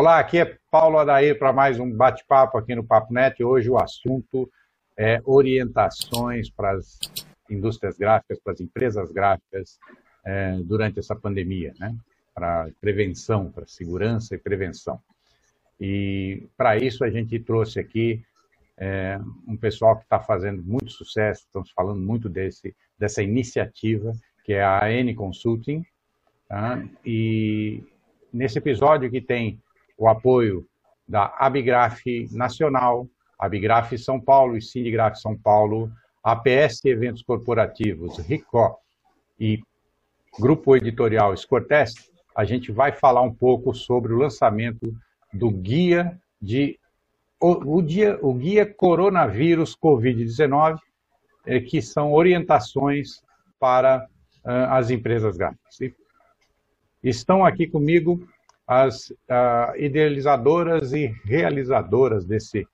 Olá, 0.00 0.18
aqui 0.18 0.38
é 0.38 0.56
Paulo 0.70 0.96
Adair 0.96 1.38
para 1.38 1.52
mais 1.52 1.78
um 1.78 1.92
bate-papo 1.92 2.56
aqui 2.56 2.74
no 2.74 2.82
Papo 2.82 3.12
Net. 3.12 3.44
Hoje 3.44 3.68
o 3.68 3.76
assunto 3.76 4.50
é 4.96 5.20
orientações 5.26 6.48
para 6.48 6.70
as 6.70 6.98
indústrias 7.50 7.98
gráficas, 7.98 8.40
para 8.40 8.54
as 8.54 8.60
empresas 8.62 9.12
gráficas 9.12 9.78
é, 10.24 10.56
durante 10.64 10.98
essa 10.98 11.14
pandemia, 11.14 11.74
né? 11.78 11.94
Para 12.34 12.70
prevenção, 12.80 13.52
para 13.52 13.66
segurança 13.66 14.34
e 14.34 14.38
prevenção. 14.38 14.98
E 15.78 16.48
para 16.56 16.78
isso 16.78 17.04
a 17.04 17.10
gente 17.10 17.38
trouxe 17.38 17.78
aqui 17.78 18.24
é, 18.78 19.20
um 19.46 19.54
pessoal 19.54 19.98
que 19.98 20.04
está 20.04 20.18
fazendo 20.18 20.62
muito 20.62 20.90
sucesso, 20.90 21.42
estamos 21.44 21.70
falando 21.72 22.00
muito 22.00 22.26
desse, 22.26 22.74
dessa 22.98 23.22
iniciativa, 23.22 24.12
que 24.44 24.54
é 24.54 24.64
a 24.64 24.90
N 24.90 25.14
Consulting. 25.14 25.84
Tá? 26.48 26.82
E 27.04 27.84
nesse 28.32 28.56
episódio 28.56 29.10
que 29.10 29.20
tem 29.20 29.60
o 30.00 30.08
apoio 30.08 30.66
da 31.06 31.26
Abigraf 31.38 32.02
Nacional, 32.32 33.06
Abigraf 33.38 33.98
São 33.98 34.18
Paulo 34.18 34.56
e 34.56 34.62
Sindigraf 34.62 35.20
São 35.20 35.36
Paulo, 35.36 35.92
APS 36.24 36.86
Eventos 36.86 37.22
Corporativos, 37.22 38.16
RICO 38.18 38.78
e 39.38 39.60
Grupo 40.38 40.74
Editorial 40.74 41.36
Scortest, 41.36 42.10
a 42.34 42.44
gente 42.46 42.72
vai 42.72 42.92
falar 42.92 43.20
um 43.20 43.34
pouco 43.34 43.74
sobre 43.74 44.14
o 44.14 44.16
lançamento 44.16 44.94
do 45.34 45.50
guia 45.50 46.18
de 46.40 46.78
o, 47.38 47.76
o, 47.76 47.82
dia, 47.82 48.18
o 48.22 48.32
guia 48.32 48.64
Coronavírus 48.64 49.76
Covid-19, 49.76 50.78
é, 51.44 51.60
que 51.60 51.82
são 51.82 52.12
orientações 52.12 53.22
para 53.58 54.06
uh, 54.44 54.50
as 54.70 54.90
empresas 54.90 55.36
gráficas. 55.36 55.80
E 55.80 55.94
estão 57.02 57.44
aqui 57.44 57.66
comigo 57.66 58.26
as 58.70 59.10
uh, 59.10 59.76
idealizadoras 59.76 60.92
e 60.92 61.08
realizadoras 61.24 62.24
desse, 62.24 62.64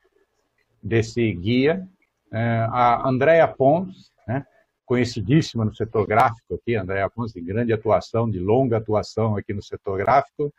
desse 0.83 1.33
guia, 1.33 1.89
uh, 2.31 2.71
a 2.71 3.09
Andrea 3.09 3.49
Pons, 3.49 4.13
né, 4.29 4.45
conhecidíssima 4.85 5.65
no 5.65 5.75
setor 5.75 6.07
gráfico 6.07 6.55
aqui, 6.55 6.77
Andrea 6.77 7.09
Pons, 7.09 7.33
de 7.33 7.41
grande 7.41 7.73
atuação, 7.73 8.29
de 8.29 8.39
longa 8.39 8.77
atuação 8.77 9.39
aqui 9.39 9.55
no 9.55 9.63
setor 9.63 9.97
gráfico, 9.97 10.53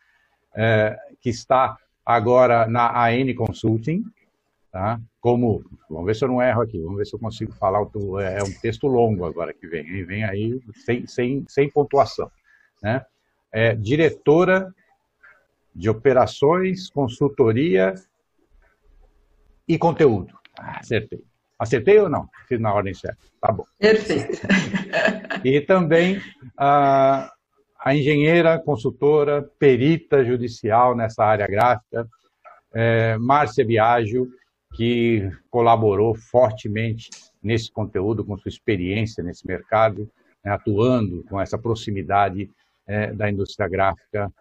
que 1.22 1.30
está 1.30 1.78
agora 2.04 2.66
na 2.66 2.90
AN 3.06 3.32
Consulting, 3.36 4.04
tá? 4.72 5.00
Como, 5.22 5.64
vamos 5.88 6.06
ver 6.08 6.16
se 6.16 6.26
eu 6.26 6.30
não 6.30 6.42
erro 6.42 6.64
aqui, 6.64 6.82
vamos 6.82 6.98
ver 6.98 7.06
se 7.06 7.16
eu 7.16 7.20
consigo 7.20 7.52
falar, 7.54 7.80
é, 8.22 8.40
é 8.40 8.44
um 8.44 8.52
texto 8.60 8.88
longo 8.88 9.24
agora 9.24 9.54
que 9.54 9.68
vem, 9.68 10.04
vem 10.04 10.24
aí 10.24 10.60
sem, 10.84 11.06
sem, 11.06 11.46
sem 11.48 11.70
pontuação, 11.70 12.32
né? 12.82 13.06
É, 13.52 13.76
diretora 13.76 14.74
de 15.78 15.90
operações, 15.90 16.90
consultoria 16.90 17.94
e 19.68 19.78
conteúdo. 19.78 20.34
Ah, 20.58 20.80
acertei. 20.80 21.24
Acertei 21.60 22.00
ou 22.00 22.10
não? 22.10 22.28
Fiz 22.48 22.60
na 22.60 22.74
ordem 22.74 22.96
certa. 22.96 23.20
Tá 23.40 23.52
bom. 23.52 23.64
Perfeito. 23.80 24.42
E 25.44 25.62
também 25.62 26.20
a, 26.58 27.32
a 27.80 27.96
engenheira, 27.96 28.58
consultora, 28.58 29.48
perita 29.60 30.26
judicial 30.26 30.96
nessa 30.96 31.24
área 31.24 31.48
gráfica, 31.48 32.08
é, 32.74 33.16
Márcia 33.20 33.66
Biagio, 33.66 34.28
que 34.76 35.30
colaborou 35.50 36.16
fortemente 36.16 37.10
nesse 37.42 37.72
conteúdo, 37.72 38.26
com 38.26 38.38
sua 38.38 38.50
experiência 38.50 39.24
nesse 39.24 39.46
mercado, 39.46 40.10
né, 40.44 40.52
atuando 40.52 41.24
com 41.30 41.40
essa 41.40 41.58
proximidade 41.58 42.50
é, 42.88 43.14
da 43.14 43.30
indústria 43.30 43.68
gráfica 43.68 44.32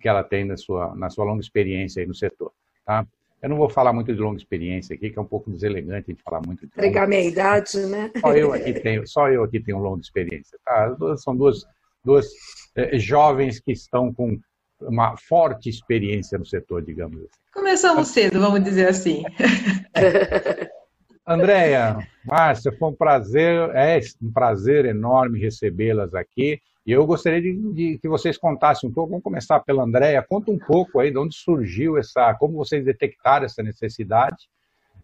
que 0.00 0.08
ela 0.08 0.22
tem 0.22 0.44
na 0.44 0.56
sua, 0.56 0.94
na 0.94 1.10
sua 1.10 1.24
longa 1.24 1.40
experiência 1.40 2.00
aí 2.00 2.06
no 2.06 2.14
setor. 2.14 2.52
Tá? 2.84 3.06
Eu 3.42 3.48
não 3.48 3.56
vou 3.56 3.68
falar 3.68 3.92
muito 3.92 4.12
de 4.12 4.20
longa 4.20 4.36
experiência 4.36 4.94
aqui, 4.94 5.10
que 5.10 5.18
é 5.18 5.22
um 5.22 5.26
pouco 5.26 5.50
deselegante 5.50 6.10
a 6.10 6.12
gente 6.12 6.22
falar 6.22 6.42
muito 6.44 6.66
de. 6.66 6.72
Entregar 6.72 7.08
minha 7.08 7.22
idade, 7.22 7.78
né? 7.86 8.10
Só 8.20 8.36
eu 8.36 8.52
aqui 8.52 8.72
tenho, 8.74 9.06
só 9.06 9.28
eu 9.30 9.42
aqui 9.42 9.60
tenho 9.60 9.78
longa 9.78 10.00
experiência. 10.00 10.58
Tá? 10.64 10.94
São 11.16 11.34
duas 11.34 11.64
duas 12.04 12.28
eh, 12.76 12.98
jovens 12.98 13.60
que 13.60 13.72
estão 13.72 14.12
com 14.12 14.38
uma 14.80 15.16
forte 15.16 15.68
experiência 15.68 16.38
no 16.38 16.46
setor, 16.46 16.82
digamos 16.82 17.18
assim. 17.18 17.40
Começamos 17.52 18.08
cedo, 18.08 18.40
vamos 18.40 18.62
dizer 18.62 18.88
assim. 18.88 19.22
Andréia, 21.26 21.98
Márcia, 22.24 22.72
foi 22.72 22.88
um 22.88 22.94
prazer, 22.94 23.70
é 23.74 24.00
um 24.22 24.32
prazer 24.32 24.84
enorme 24.86 25.38
recebê-las 25.38 26.14
aqui. 26.14 26.60
E 26.90 26.92
eu 26.92 27.06
gostaria 27.06 27.40
de, 27.40 27.72
de, 27.72 27.98
que 27.98 28.08
vocês 28.08 28.36
contassem 28.36 28.90
um 28.90 28.92
pouco, 28.92 29.10
vamos 29.10 29.22
começar 29.22 29.60
pela 29.60 29.84
Andréia, 29.84 30.26
conta 30.28 30.50
um 30.50 30.58
pouco 30.58 30.98
aí 30.98 31.12
de 31.12 31.18
onde 31.18 31.36
surgiu 31.36 31.96
essa, 31.96 32.34
como 32.34 32.54
vocês 32.54 32.84
detectaram 32.84 33.46
essa 33.46 33.62
necessidade 33.62 34.48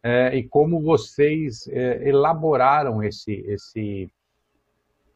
é, 0.02 0.36
e 0.36 0.42
como 0.42 0.82
vocês 0.82 1.68
é, 1.68 2.08
elaboraram 2.08 3.04
esse, 3.04 3.34
esse, 3.46 4.10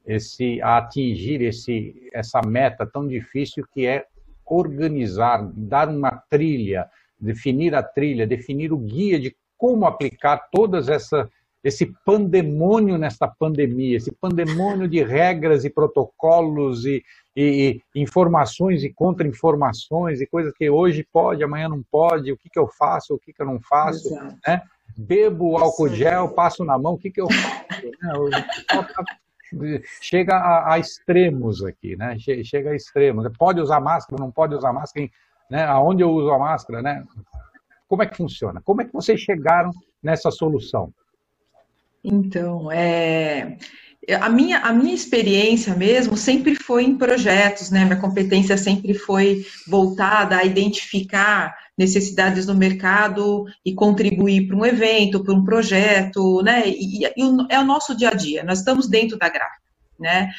esse, 0.07 0.63
a 0.63 0.77
atingir 0.77 1.43
esse, 1.43 2.09
essa 2.13 2.41
meta 2.41 2.87
tão 2.87 3.05
difícil 3.05 3.67
que 3.75 3.85
é 3.85 4.07
organizar, 4.47 5.51
dar 5.53 5.89
uma 5.89 6.23
trilha, 6.31 6.89
definir 7.19 7.75
a 7.75 7.83
trilha, 7.83 8.29
definir 8.29 8.73
o 8.73 8.79
guia 8.79 9.19
de 9.19 9.37
como 9.59 9.87
aplicar 9.87 10.49
todas 10.53 10.89
essa 10.89 11.29
esse 11.63 11.93
pandemônio 12.05 12.97
nesta 12.97 13.29
pandemia, 13.29 13.97
esse 13.97 14.11
pandemônio 14.13 14.89
de 14.89 15.03
regras 15.03 15.65
e 15.65 15.71
protocolos 15.71 16.87
e, 16.87 17.03
e, 17.37 17.81
e 17.95 18.01
informações 18.01 18.83
e 18.83 18.91
contra-informações 18.93 20.21
e 20.21 20.27
coisas 20.27 20.53
que 20.55 20.71
hoje 20.71 21.07
pode, 21.13 21.45
amanhã 21.45 21.69
não 21.69 21.83
pode, 21.91 22.33
o 22.33 22.37
que, 22.37 22.49
que 22.49 22.59
eu 22.59 22.67
faço, 22.67 23.15
o 23.15 23.19
que, 23.19 23.33
que 23.33 23.43
eu 23.43 23.47
não 23.47 23.61
faço, 23.61 24.09
né? 24.47 24.63
bebo 24.97 25.57
álcool 25.57 25.89
gel, 25.89 26.29
passo 26.31 26.65
na 26.65 26.79
mão, 26.79 26.95
o 26.95 26.99
que, 26.99 27.11
que 27.11 27.21
eu 27.21 27.29
faço? 27.31 28.29
Né? 28.29 29.83
chega 30.01 30.37
a, 30.37 30.75
a, 30.75 30.79
extremos 30.79 31.65
aqui, 31.65 31.97
né? 31.97 32.17
Chega 32.19 32.71
a 32.71 32.77
extremos. 32.77 33.27
Pode 33.37 33.61
usar 33.61 33.81
máscara, 33.81 34.23
não 34.23 34.31
pode 34.31 34.55
usar 34.55 34.73
máscara, 34.73 35.09
né? 35.51 35.65
Aonde 35.65 36.03
eu 36.03 36.11
uso 36.11 36.31
a 36.31 36.39
máscara, 36.39 36.83
né? 36.83 37.05
Como 37.89 38.03
é 38.03 38.07
que 38.07 38.17
funciona? 38.17 38.61
Como 38.61 38.81
é 38.81 38.85
que 38.85 38.93
vocês 38.93 39.21
chegaram 39.21 39.73
nessa 40.03 40.31
solução? 40.31 40.93
Então, 42.03 42.71
é, 42.73 43.57
a 44.21 44.29
minha, 44.29 44.59
a 44.59 44.73
minha 44.73 44.95
experiência 44.95 45.75
mesmo 45.75 46.17
sempre 46.17 46.55
foi 46.55 46.85
em 46.85 46.97
projetos, 46.97 47.71
né? 47.71 47.85
Minha 47.85 48.01
competência 48.01 48.57
sempre 48.57 48.95
foi 48.95 49.45
voltada 49.67 50.37
a 50.37 50.45
identificar 50.45 51.55
necessidades 51.77 52.47
no 52.47 52.55
mercado 52.55 53.45
e 53.65 53.75
contribuir 53.75 54.47
para 54.47 54.57
um 54.57 54.65
evento, 54.65 55.23
para 55.23 55.35
um 55.35 55.45
projeto, 55.45 56.43
né? 56.43 56.67
E, 56.67 57.05
e, 57.05 57.13
é 57.51 57.59
o 57.59 57.65
nosso 57.65 57.97
dia 57.97 58.09
a 58.09 58.15
dia, 58.15 58.43
nós 58.43 58.59
estamos 58.59 58.89
dentro 58.89 59.19
da 59.19 59.29
gráfica, 59.29 59.63
né? 59.99 60.31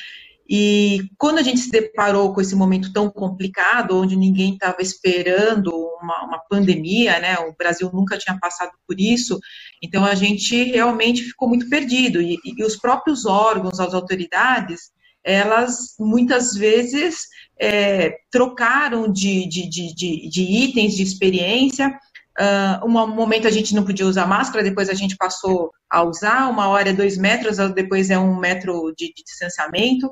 E 0.54 1.08
quando 1.18 1.38
a 1.38 1.42
gente 1.42 1.62
se 1.62 1.72
deparou 1.72 2.34
com 2.34 2.42
esse 2.42 2.54
momento 2.54 2.92
tão 2.92 3.10
complicado, 3.10 3.96
onde 3.96 4.18
ninguém 4.18 4.56
estava 4.56 4.82
esperando 4.82 5.72
uma, 6.02 6.26
uma, 6.26 6.40
pandemia, 6.50 7.22
né? 7.22 7.38
O 7.40 7.56
Brasil 7.58 7.90
nunca 7.94 8.18
tinha 8.18 8.38
passado 8.38 8.72
por 8.86 9.00
isso, 9.00 9.40
então 9.82 10.04
a 10.04 10.14
gente 10.14 10.62
realmente 10.64 11.24
ficou 11.24 11.48
muito 11.48 11.70
perdido. 11.70 12.22
E, 12.22 12.38
e 12.44 12.66
os 12.66 12.76
próprios 12.76 13.26
órgãos, 13.26 13.80
as 13.80 13.94
autoridades, 13.94 14.92
elas 15.24 15.96
muitas 15.98 16.54
vezes 16.54 17.28
é, 17.58 18.18
trocaram 18.30 19.10
de, 19.10 19.48
de, 19.48 19.70
de, 19.70 20.30
de, 20.30 20.42
itens 20.42 20.96
de 20.96 21.04
experiência. 21.04 21.98
Uh, 22.38 22.86
um 22.86 22.90
momento 22.90 23.48
a 23.48 23.52
gente 23.52 23.74
não 23.74 23.86
podia 23.86 24.06
usar 24.06 24.26
máscara, 24.26 24.64
depois 24.64 24.90
a 24.90 24.94
gente 24.94 25.16
passou 25.16 25.72
a 25.90 26.02
usar, 26.04 26.50
uma 26.50 26.68
hora 26.70 26.90
é 26.90 26.94
dois 26.94 27.18
metros, 27.18 27.58
depois 27.74 28.10
é 28.10 28.18
um 28.18 28.38
metro 28.38 28.94
de, 28.98 29.14
de 29.14 29.24
distanciamento. 29.24 30.10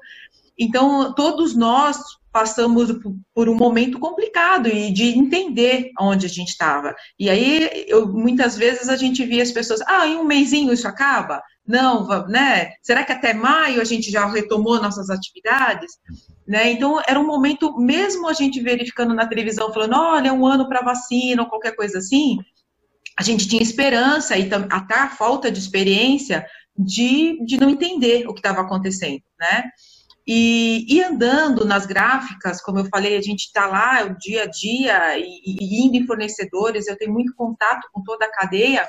Então, 0.59 1.13
todos 1.13 1.55
nós 1.55 1.97
passamos 2.31 2.91
por 3.33 3.49
um 3.49 3.55
momento 3.55 3.97
complicado 3.97 4.67
e 4.67 4.91
de 4.91 5.17
entender 5.17 5.91
onde 5.99 6.25
a 6.25 6.29
gente 6.29 6.49
estava. 6.49 6.93
E 7.17 7.29
aí, 7.29 7.85
eu, 7.87 8.07
muitas 8.07 8.57
vezes 8.57 8.89
a 8.89 8.95
gente 8.95 9.25
via 9.25 9.41
as 9.41 9.51
pessoas, 9.51 9.81
ah, 9.87 10.05
em 10.05 10.17
um 10.17 10.25
mêsinho 10.25 10.73
isso 10.73 10.87
acaba? 10.87 11.41
Não, 11.65 12.07
né? 12.27 12.71
Será 12.81 13.03
que 13.03 13.11
até 13.11 13.33
maio 13.33 13.81
a 13.81 13.85
gente 13.85 14.11
já 14.11 14.25
retomou 14.25 14.81
nossas 14.81 15.09
atividades? 15.09 15.93
Né? 16.47 16.71
Então, 16.71 17.01
era 17.07 17.19
um 17.19 17.25
momento, 17.25 17.77
mesmo 17.77 18.27
a 18.27 18.33
gente 18.33 18.59
verificando 18.59 19.13
na 19.13 19.27
televisão, 19.27 19.71
falando, 19.71 19.95
olha, 19.95 20.33
um 20.33 20.45
ano 20.45 20.67
para 20.67 20.81
vacina 20.81 21.43
ou 21.43 21.49
qualquer 21.49 21.75
coisa 21.75 21.99
assim, 21.99 22.39
a 23.17 23.23
gente 23.23 23.47
tinha 23.47 23.61
esperança 23.61 24.37
e 24.37 24.49
até 24.71 24.95
a 24.95 25.09
falta 25.09 25.51
de 25.51 25.59
experiência 25.59 26.45
de, 26.77 27.43
de 27.45 27.59
não 27.59 27.69
entender 27.69 28.27
o 28.27 28.33
que 28.33 28.39
estava 28.39 28.61
acontecendo, 28.61 29.21
né? 29.39 29.65
E, 30.31 30.85
e, 30.87 31.03
andando 31.03 31.65
nas 31.65 31.87
gráficas, 31.87 32.61
como 32.61 32.77
eu 32.77 32.85
falei, 32.85 33.17
a 33.17 33.21
gente 33.21 33.45
está 33.45 33.65
lá 33.65 34.03
o 34.03 34.15
dia 34.15 34.43
a 34.43 34.45
dia 34.45 35.17
e, 35.17 35.41
e, 35.43 35.83
indo 35.83 35.95
em 35.95 36.05
fornecedores, 36.05 36.85
eu 36.85 36.95
tenho 36.95 37.11
muito 37.11 37.33
contato 37.33 37.87
com 37.91 38.03
toda 38.03 38.25
a 38.25 38.31
cadeia. 38.31 38.87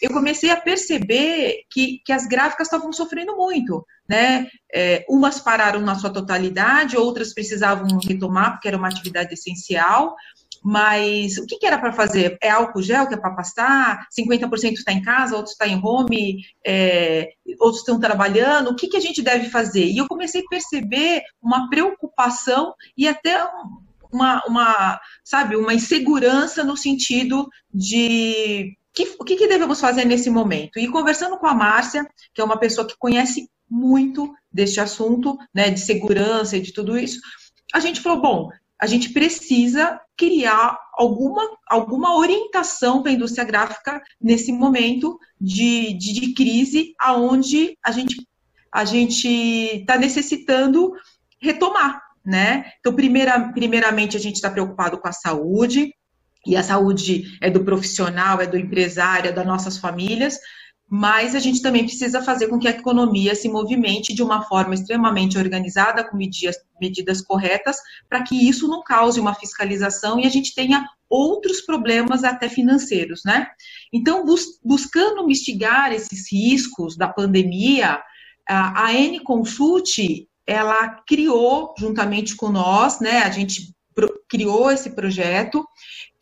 Eu 0.00 0.12
comecei 0.12 0.50
a 0.50 0.56
perceber 0.56 1.64
que, 1.68 2.00
que 2.06 2.12
as 2.12 2.28
gráficas 2.28 2.68
estavam 2.68 2.92
sofrendo 2.92 3.36
muito, 3.36 3.84
né? 4.08 4.46
É, 4.72 5.04
umas 5.08 5.40
pararam 5.40 5.80
na 5.80 5.96
sua 5.96 6.10
totalidade, 6.10 6.96
outras 6.96 7.34
precisavam 7.34 7.98
retomar 7.98 8.52
porque 8.52 8.68
era 8.68 8.76
uma 8.76 8.86
atividade 8.86 9.34
essencial. 9.34 10.14
Mas 10.62 11.38
o 11.38 11.46
que, 11.46 11.58
que 11.58 11.66
era 11.66 11.78
para 11.78 11.92
fazer? 11.92 12.36
É 12.42 12.50
álcool 12.50 12.82
gel 12.82 13.06
que 13.06 13.14
é 13.14 13.16
para 13.16 13.34
passar? 13.34 14.06
50% 14.18 14.72
está 14.72 14.92
em 14.92 15.02
casa, 15.02 15.36
outros 15.36 15.52
está 15.52 15.66
em 15.66 15.80
home, 15.82 16.44
é, 16.66 17.30
outros 17.60 17.80
estão 17.80 17.98
trabalhando. 17.98 18.70
O 18.70 18.74
que, 18.74 18.88
que 18.88 18.96
a 18.96 19.00
gente 19.00 19.22
deve 19.22 19.48
fazer? 19.48 19.86
E 19.86 19.98
eu 19.98 20.08
comecei 20.08 20.42
a 20.42 20.48
perceber 20.48 21.22
uma 21.42 21.68
preocupação 21.68 22.74
e 22.96 23.06
até 23.06 23.38
uma, 24.12 24.42
uma 24.46 25.00
sabe, 25.24 25.56
uma 25.56 25.74
insegurança 25.74 26.64
no 26.64 26.76
sentido 26.76 27.48
de 27.72 28.76
o 29.18 29.24
que, 29.24 29.36
que 29.36 29.46
devemos 29.46 29.80
fazer 29.80 30.04
nesse 30.04 30.28
momento? 30.28 30.78
E 30.78 30.88
conversando 30.88 31.38
com 31.38 31.46
a 31.46 31.54
Márcia, 31.54 32.04
que 32.34 32.40
é 32.40 32.44
uma 32.44 32.58
pessoa 32.58 32.86
que 32.86 32.96
conhece 32.98 33.48
muito 33.70 34.34
deste 34.52 34.80
assunto, 34.80 35.36
né, 35.54 35.70
de 35.70 35.80
segurança 35.80 36.56
e 36.56 36.60
de 36.60 36.72
tudo 36.72 36.98
isso, 36.98 37.20
a 37.72 37.80
gente 37.80 38.00
falou, 38.00 38.20
bom, 38.20 38.48
a 38.80 38.86
gente 38.86 39.10
precisa 39.10 40.00
criar 40.16 40.78
alguma, 40.94 41.42
alguma 41.66 42.16
orientação 42.16 43.02
para 43.02 43.10
a 43.10 43.14
indústria 43.14 43.44
gráfica 43.44 44.00
nesse 44.20 44.52
momento 44.52 45.18
de, 45.40 45.92
de, 45.94 46.12
de 46.12 46.34
crise, 46.34 46.94
aonde 47.00 47.76
a 47.84 47.90
gente 47.90 48.26
a 48.70 48.84
gente 48.84 49.26
está 49.26 49.96
necessitando 49.96 50.92
retomar, 51.40 52.02
né? 52.22 52.70
Então, 52.78 52.94
primeira, 52.94 53.50
primeiramente, 53.52 54.14
a 54.14 54.20
gente 54.20 54.36
está 54.36 54.50
preocupado 54.50 54.98
com 54.98 55.08
a 55.08 55.12
saúde, 55.12 55.90
e 56.46 56.56
a 56.56 56.62
saúde 56.62 57.24
é 57.40 57.50
do 57.50 57.64
profissional, 57.64 58.40
é 58.40 58.46
do 58.46 58.58
empresário, 58.58 59.30
é 59.30 59.32
das 59.32 59.46
nossas 59.46 59.78
famílias, 59.78 60.38
mas 60.90 61.34
a 61.34 61.38
gente 61.38 61.60
também 61.60 61.84
precisa 61.84 62.22
fazer 62.22 62.48
com 62.48 62.58
que 62.58 62.66
a 62.66 62.70
economia 62.70 63.34
se 63.34 63.48
movimente 63.48 64.14
de 64.14 64.22
uma 64.22 64.42
forma 64.42 64.74
extremamente 64.74 65.36
organizada, 65.36 66.02
com 66.02 66.16
medidas, 66.16 66.56
medidas 66.80 67.20
corretas, 67.20 67.76
para 68.08 68.22
que 68.22 68.48
isso 68.48 68.66
não 68.66 68.82
cause 68.82 69.20
uma 69.20 69.34
fiscalização 69.34 70.18
e 70.18 70.26
a 70.26 70.30
gente 70.30 70.54
tenha 70.54 70.86
outros 71.08 71.60
problemas 71.60 72.24
até 72.24 72.48
financeiros, 72.48 73.22
né? 73.24 73.48
Então, 73.92 74.24
bus 74.24 74.58
buscando 74.64 75.26
mitigar 75.26 75.92
esses 75.92 76.32
riscos 76.32 76.96
da 76.96 77.08
pandemia, 77.08 78.00
a 78.46 78.94
N 78.94 79.20
Consult, 79.20 80.26
ela 80.46 80.88
criou, 81.06 81.74
juntamente 81.78 82.34
com 82.34 82.48
nós, 82.48 83.00
né, 83.00 83.18
a 83.22 83.30
gente 83.30 83.74
criou 84.28 84.70
esse 84.70 84.90
projeto, 84.90 85.66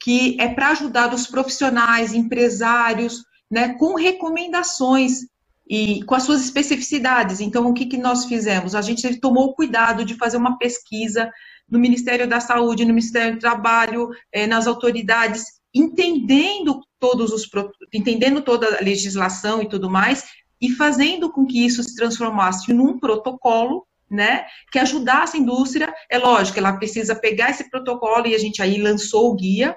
que 0.01 0.37
é 0.41 0.49
para 0.49 0.71
ajudar 0.71 1.13
os 1.15 1.27
profissionais, 1.27 2.13
empresários, 2.15 3.23
né, 3.51 3.75
com 3.75 3.95
recomendações 3.95 5.27
e 5.69 6.03
com 6.05 6.15
as 6.15 6.23
suas 6.23 6.43
especificidades. 6.43 7.41
Então, 7.41 7.67
o 7.67 7.75
que, 7.75 7.87
que 7.87 7.99
nós 7.99 8.25
fizemos? 8.27 8.75
A 8.75 8.83
gente 8.83 9.17
tomou 9.21 9.47
o 9.47 9.55
cuidado 9.55 10.05
de 10.05 10.15
fazer 10.15 10.37
uma 10.37 10.59
pesquisa 10.59 11.31
no 11.69 11.79
Ministério 11.79 12.29
da 12.29 12.39
Saúde, 12.39 12.85
no 12.85 12.95
Ministério 12.95 13.35
do 13.35 13.41
Trabalho, 13.41 14.11
eh, 14.33 14.47
nas 14.47 14.67
autoridades, 14.67 15.45
entendendo 15.75 16.81
todos 16.99 17.33
os 17.33 17.49
entendendo 17.93 18.41
toda 18.43 18.79
a 18.79 18.83
legislação 18.83 19.61
e 19.61 19.69
tudo 19.69 19.91
mais, 19.91 20.25
e 20.61 20.71
fazendo 20.71 21.31
com 21.31 21.45
que 21.45 21.65
isso 21.65 21.83
se 21.83 21.95
transformasse 21.95 22.73
num 22.73 22.99
protocolo, 22.99 23.87
né, 24.09 24.47
que 24.71 24.79
ajudasse 24.79 25.37
a 25.37 25.41
indústria. 25.41 25.93
É 26.09 26.19
lógico, 26.19 26.59
ela 26.59 26.77
precisa 26.77 27.15
pegar 27.15 27.51
esse 27.51 27.69
protocolo 27.69 28.27
e 28.27 28.35
a 28.35 28.39
gente 28.39 28.63
aí 28.63 28.81
lançou 28.81 29.31
o 29.31 29.35
guia, 29.35 29.77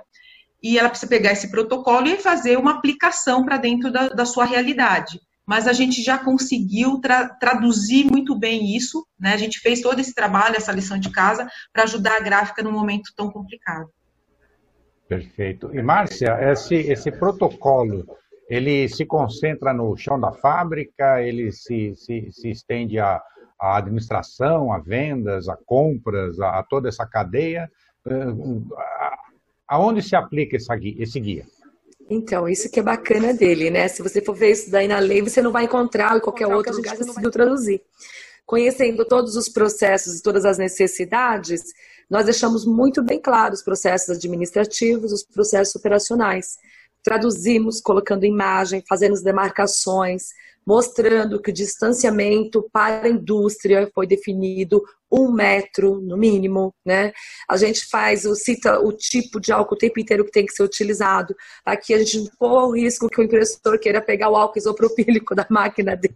e 0.62 0.78
ela 0.78 0.90
precisa 0.90 1.10
pegar 1.10 1.32
esse 1.32 1.50
protocolo 1.50 2.08
e 2.08 2.18
fazer 2.18 2.58
uma 2.58 2.72
aplicação 2.72 3.46
para 3.46 3.58
dentro 3.58 3.92
da, 3.92 4.10
da, 4.10 4.26
sua 4.26 4.46
realidade. 4.46 5.20
Mas 5.46 5.68
a 5.68 5.74
gente 5.74 6.04
já 6.04 6.18
conseguiu 6.18 7.00
tra 7.00 7.30
traduzir 7.30 8.06
muito 8.06 8.38
bem 8.38 8.76
isso, 8.76 9.06
né? 9.20 9.34
A 9.34 9.38
gente 9.38 9.60
fez 9.60 9.82
todo 9.82 10.00
esse 10.00 10.14
trabalho, 10.14 10.56
essa 10.56 10.72
lição 10.72 11.00
de 11.00 11.12
casa, 11.12 11.48
para 11.74 11.84
ajudar 11.84 12.18
a 12.18 12.20
gráfica 12.20 12.62
num 12.62 12.72
momento 12.72 13.12
tão 13.16 13.32
complicado. 13.32 13.90
Perfeito. 15.08 15.74
E, 15.74 15.82
Márcia, 15.82 16.38
esse, 16.52 16.76
esse 16.76 17.12
protocolo, 17.12 18.06
ele 18.48 18.88
se 18.88 19.06
concentra 19.06 19.74
no 19.74 19.98
chão 19.98 20.20
da 20.20 20.32
fábrica, 20.32 21.20
ele 21.22 21.52
se, 21.52 21.96
se, 21.96 22.28
se 22.32 22.52
estende 22.52 23.00
à, 23.00 23.20
administração, 23.60 24.72
a 24.72 24.78
vendas, 24.78 25.50
a 25.50 25.58
compras, 25.66 26.40
a, 26.40 26.60
a 26.60 26.64
toda 26.64 26.88
essa 26.90 27.08
cadeia 27.08 27.70
aonde 29.70 30.02
se 30.02 30.16
aplica 30.16 30.58
esse 30.58 31.20
guia? 31.20 31.46
Então, 32.10 32.50
isso 32.50 32.72
que 32.72 32.80
é 32.80 32.84
bacana 32.84 33.34
dele, 33.34 33.70
né? 33.70 33.88
Se 33.88 34.02
você 34.02 34.20
for 34.20 34.34
ver 34.34 34.52
isso 34.52 34.72
daí 34.72 34.88
na 34.88 34.98
lei, 34.98 35.22
você 35.22 35.44
não 35.44 35.52
vai 35.52 35.66
encontrar 35.66 36.18
em 36.18 36.20
qualquer 36.20 36.48
outro 36.48 36.76
lugar 36.76 36.98
que 36.98 37.06
conseguiu 37.06 37.30
traduzir. 37.30 37.82
Conhecendo 38.48 39.06
todos 39.06 39.36
os 39.36 39.48
processos 39.48 40.18
e 40.18 40.24
todas 40.24 40.44
as 40.44 40.58
necessidades, 40.58 41.66
nós 42.10 42.26
deixamos 42.26 42.66
muito 42.66 43.04
bem 43.04 43.22
claro 43.22 43.54
os 43.54 43.62
processos 43.62 44.10
administrativos, 44.10 45.14
os 45.14 45.24
processos 45.24 45.76
operacionais. 45.76 46.58
Traduzimos, 47.10 47.82
colocando 47.82 48.24
imagem, 48.24 48.84
fazendo 48.88 49.14
as 49.14 49.24
demarcações, 49.24 50.28
mostrando 50.64 51.42
que 51.42 51.50
o 51.50 51.54
distanciamento 51.54 52.70
para 52.72 53.08
a 53.08 53.10
indústria 53.10 53.90
foi 53.96 54.06
definido 54.06 54.80
um 55.12 55.32
metro 55.32 56.00
no 56.00 56.16
mínimo, 56.16 56.72
né? 56.86 57.12
A 57.50 57.58
gente 57.58 57.88
faz 57.88 58.26
o 58.26 58.36
cita 58.36 58.80
o 58.80 58.94
tipo 58.94 59.40
de 59.40 59.52
álcool 59.52 59.74
o 59.74 59.78
tempo 59.80 60.00
inteiro 60.00 60.24
que 60.24 60.32
tem 60.32 60.46
que 60.46 60.54
ser 60.54 60.62
utilizado. 60.62 61.36
Aqui 61.66 61.96
a 61.96 61.98
gente 61.98 62.20
não 62.20 62.32
põe 62.38 62.64
o 62.64 62.76
risco 62.76 63.10
que 63.10 63.20
o 63.20 63.24
impressor 63.24 63.80
queira 63.80 64.04
pegar 64.04 64.30
o 64.30 64.36
álcool 64.36 64.60
isopropílico 64.60 65.34
da 65.34 65.48
máquina 65.50 65.96
dele 65.96 66.16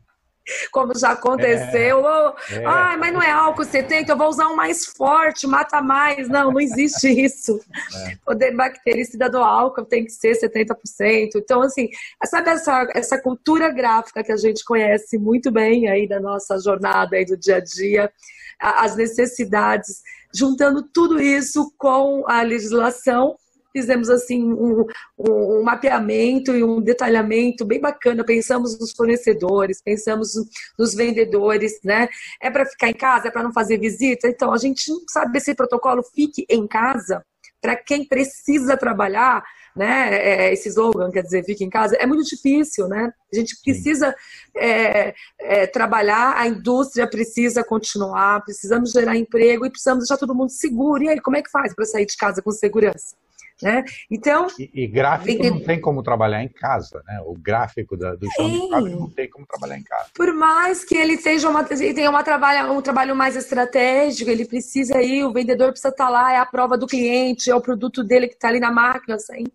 como 0.71 0.97
já 0.97 1.11
aconteceu. 1.11 2.07
É, 2.07 2.55
é. 2.55 2.65
Ai, 2.65 2.97
mas 2.97 3.13
não 3.13 3.21
é 3.21 3.31
álcool 3.31 3.63
70, 3.63 4.11
eu 4.11 4.17
vou 4.17 4.27
usar 4.27 4.47
um 4.47 4.55
mais 4.55 4.85
forte, 4.85 5.47
mata 5.47 5.81
mais. 5.81 6.27
Não, 6.27 6.51
não 6.51 6.59
existe 6.59 7.07
isso. 7.09 7.59
É. 8.07 8.15
Poder 8.25 8.55
bactericida 8.55 9.29
do 9.29 9.37
álcool 9.37 9.85
tem 9.85 10.05
que 10.05 10.11
ser 10.11 10.33
70%. 10.33 11.31
Então, 11.35 11.61
assim, 11.61 11.89
sabe 12.25 12.49
essa, 12.49 12.87
essa 12.93 13.21
cultura 13.21 13.69
gráfica 13.69 14.23
que 14.23 14.31
a 14.31 14.37
gente 14.37 14.63
conhece 14.63 15.17
muito 15.17 15.51
bem 15.51 15.87
aí 15.87 16.07
da 16.07 16.19
nossa 16.19 16.59
jornada 16.59 17.15
aí 17.15 17.25
do 17.25 17.37
dia 17.37 17.57
a 17.57 17.59
dia, 17.59 18.11
as 18.59 18.95
necessidades, 18.95 20.01
juntando 20.33 20.83
tudo 20.83 21.21
isso 21.21 21.73
com 21.77 22.23
a 22.27 22.41
legislação 22.41 23.35
fizemos 23.73 24.09
assim 24.09 24.43
um, 24.53 24.85
um, 25.17 25.63
mapeamento 25.63 26.55
e 26.55 26.63
um 26.63 26.79
detalhamento 26.79 27.65
bem 27.65 27.81
bacana. 27.81 28.23
Pensamos 28.23 28.79
nos 28.79 28.91
fornecedores, 28.91 29.81
pensamos 29.81 30.33
nos 30.77 30.93
vendedores, 30.93 31.79
né? 31.83 32.07
É 32.39 32.49
para 32.51 32.65
ficar 32.65 32.89
em 32.89 32.93
casa, 32.93 33.27
é 33.27 33.31
para 33.31 33.43
não 33.43 33.51
fazer 33.51 33.79
visita. 33.79 34.29
Então 34.29 34.53
a 34.53 34.57
gente 34.57 34.89
não 34.89 35.01
sabe 35.09 35.39
esse 35.39 35.55
protocolo 35.55 36.03
fique 36.03 36.45
em 36.47 36.67
casa 36.67 37.25
para 37.59 37.75
quem 37.75 38.05
precisa 38.05 38.77
trabalhar. 38.77 39.43
Né, 39.75 40.13
é, 40.13 40.53
esse 40.53 40.69
slogan, 40.69 41.09
quer 41.09 41.23
dizer, 41.23 41.43
fique 41.43 41.63
em 41.63 41.69
casa, 41.69 41.95
é 41.95 42.05
muito 42.05 42.23
difícil, 42.29 42.87
né? 42.87 43.11
A 43.33 43.35
gente 43.35 43.59
precisa 43.63 44.13
é, 44.55 45.15
é, 45.39 45.65
trabalhar, 45.65 46.35
a 46.37 46.47
indústria 46.47 47.09
precisa 47.09 47.63
continuar, 47.63 48.43
precisamos 48.43 48.91
gerar 48.91 49.17
emprego 49.17 49.65
e 49.65 49.71
precisamos 49.71 50.03
deixar 50.03 50.19
todo 50.19 50.35
mundo 50.35 50.51
seguro. 50.51 51.01
E 51.01 51.09
aí, 51.09 51.19
como 51.19 51.37
é 51.37 51.41
que 51.41 51.49
faz 51.49 51.73
para 51.73 51.85
sair 51.85 52.05
de 52.05 52.15
casa 52.15 52.39
com 52.39 52.51
segurança? 52.51 53.15
Né? 53.63 53.83
Então, 54.11 54.47
e, 54.59 54.69
e 54.73 54.87
gráfico 54.87 55.43
não 55.43 55.59
tem 55.59 55.79
como 55.79 56.03
trabalhar 56.03 56.43
em 56.43 56.49
casa, 56.49 57.01
né? 57.07 57.19
O 57.25 57.33
gráfico 57.33 57.95
da, 57.95 58.13
do 58.15 58.29
chão 58.31 58.49
de 58.49 58.95
não 58.95 59.09
tem 59.09 59.29
como 59.29 59.45
trabalhar 59.45 59.77
em 59.77 59.83
casa. 59.83 60.09
Por 60.13 60.33
mais 60.33 60.83
que 60.83 60.95
ele 60.95 61.17
seja 61.17 61.49
uma, 61.49 61.63
tenha 61.63 62.09
uma 62.09 62.23
trabalha, 62.23 62.71
um 62.71 62.81
trabalho 62.81 63.15
mais 63.15 63.35
estratégico, 63.35 64.29
ele 64.29 64.45
precisa 64.45 65.01
ir, 65.01 65.23
o 65.23 65.31
vendedor 65.31 65.69
precisa 65.69 65.89
estar 65.89 66.09
lá, 66.09 66.33
é 66.33 66.37
a 66.37 66.45
prova 66.45 66.77
do 66.77 66.87
cliente, 66.87 67.49
é 67.49 67.55
o 67.55 67.61
produto 67.61 68.03
dele 68.03 68.27
que 68.27 68.33
está 68.33 68.49
ali 68.49 68.59
na 68.59 68.71
máquina, 68.71 69.15
assim. 69.15 69.45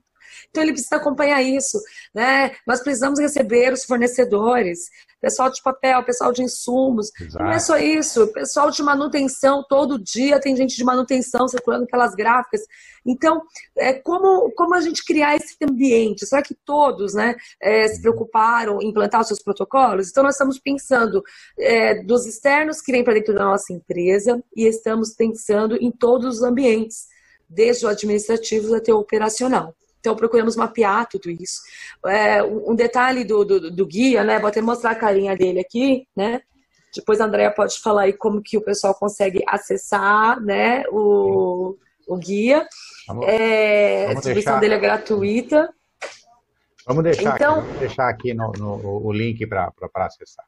Então 0.51 0.63
ele 0.63 0.73
precisa 0.73 0.97
acompanhar 0.97 1.43
isso, 1.43 1.79
né? 2.15 2.53
Nós 2.67 2.81
precisamos 2.81 3.21
receber 3.21 3.73
os 3.73 3.85
fornecedores, 3.85 4.89
pessoal 5.21 5.51
de 5.51 5.63
papel, 5.63 6.03
pessoal 6.03 6.33
de 6.33 6.43
insumos. 6.43 7.11
Exato. 7.21 7.45
Não 7.45 7.51
é 7.51 7.59
só 7.59 7.77
isso, 7.77 8.27
pessoal 8.29 8.71
de 8.71 8.83
manutenção, 8.83 9.65
todo 9.69 10.03
dia 10.03 10.41
tem 10.41 10.57
gente 10.57 10.77
de 10.77 10.85
manutenção 10.85 11.47
circulando 11.49 11.85
aquelas 11.85 12.15
gráficas. 12.15 12.63
Então, 13.05 13.43
é, 13.77 13.95
como, 13.95 14.51
como 14.53 14.75
a 14.75 14.81
gente 14.81 15.05
criar 15.05 15.37
esse 15.37 15.57
ambiente? 15.63 16.27
Será 16.27 16.43
que 16.43 16.55
todos 16.55 17.15
né, 17.15 17.35
é, 17.61 17.89
se 17.89 17.97
uhum. 17.97 18.03
preocuparam 18.03 18.83
em 18.83 18.89
implantar 18.89 19.21
os 19.21 19.29
seus 19.29 19.43
protocolos? 19.43 20.11
Então, 20.11 20.23
nós 20.23 20.35
estamos 20.35 20.59
pensando 20.59 21.23
é, 21.59 22.03
dos 22.03 22.27
externos 22.27 22.81
que 22.81 22.93
vêm 22.93 23.05
para 23.05 23.15
dentro 23.15 23.35
da 23.35 23.45
nossa 23.45 23.73
empresa 23.73 24.43
e 24.55 24.67
estamos 24.67 25.15
pensando 25.15 25.77
em 25.77 25.91
todos 25.91 26.37
os 26.37 26.43
ambientes, 26.43 27.07
desde 27.49 27.87
o 27.87 27.89
administrativo 27.89 28.75
até 28.75 28.93
o 28.93 28.99
operacional. 28.99 29.75
Então, 30.01 30.15
procuramos 30.17 30.57
mapear 30.57 31.09
tudo 31.09 31.31
isso. 31.31 31.61
É, 32.07 32.43
um 32.43 32.75
detalhe 32.75 33.25
do, 33.25 33.45
do, 33.45 33.71
do, 33.71 33.87
guia, 33.87 34.23
né? 34.25 34.39
Vou 34.39 34.49
até 34.49 34.61
mostrar 34.61 34.93
a 34.93 34.97
carinha 34.97 35.37
dele 35.37 35.61
aqui, 35.61 36.07
né? 36.17 36.41
Depois 36.95 37.21
a 37.21 37.25
Andrea 37.25 37.51
pode 37.51 37.79
falar 37.81 38.03
aí 38.03 38.13
como 38.13 38.43
que 38.43 38.57
o 38.57 38.63
pessoal 38.63 38.95
consegue 38.95 39.43
acessar, 39.47 40.41
né? 40.41 40.85
O, 40.91 41.77
o 42.07 42.17
guia. 42.17 42.67
Vamos, 43.07 43.27
é, 43.27 44.03
vamos 44.03 44.11
a 44.11 44.15
distribuição 44.15 44.53
deixar... 44.53 44.61
dele 44.61 44.75
é 44.75 44.79
gratuita. 44.79 45.75
Vamos 46.87 47.05
deixar 47.05 47.35
então, 47.35 47.57
aqui, 47.57 47.67
vamos 47.67 47.79
deixar 47.81 48.09
aqui 48.09 48.35
no, 48.35 48.51
no 48.53 49.07
o 49.07 49.13
link 49.13 49.47
para 49.47 49.73
acessar. 49.95 50.48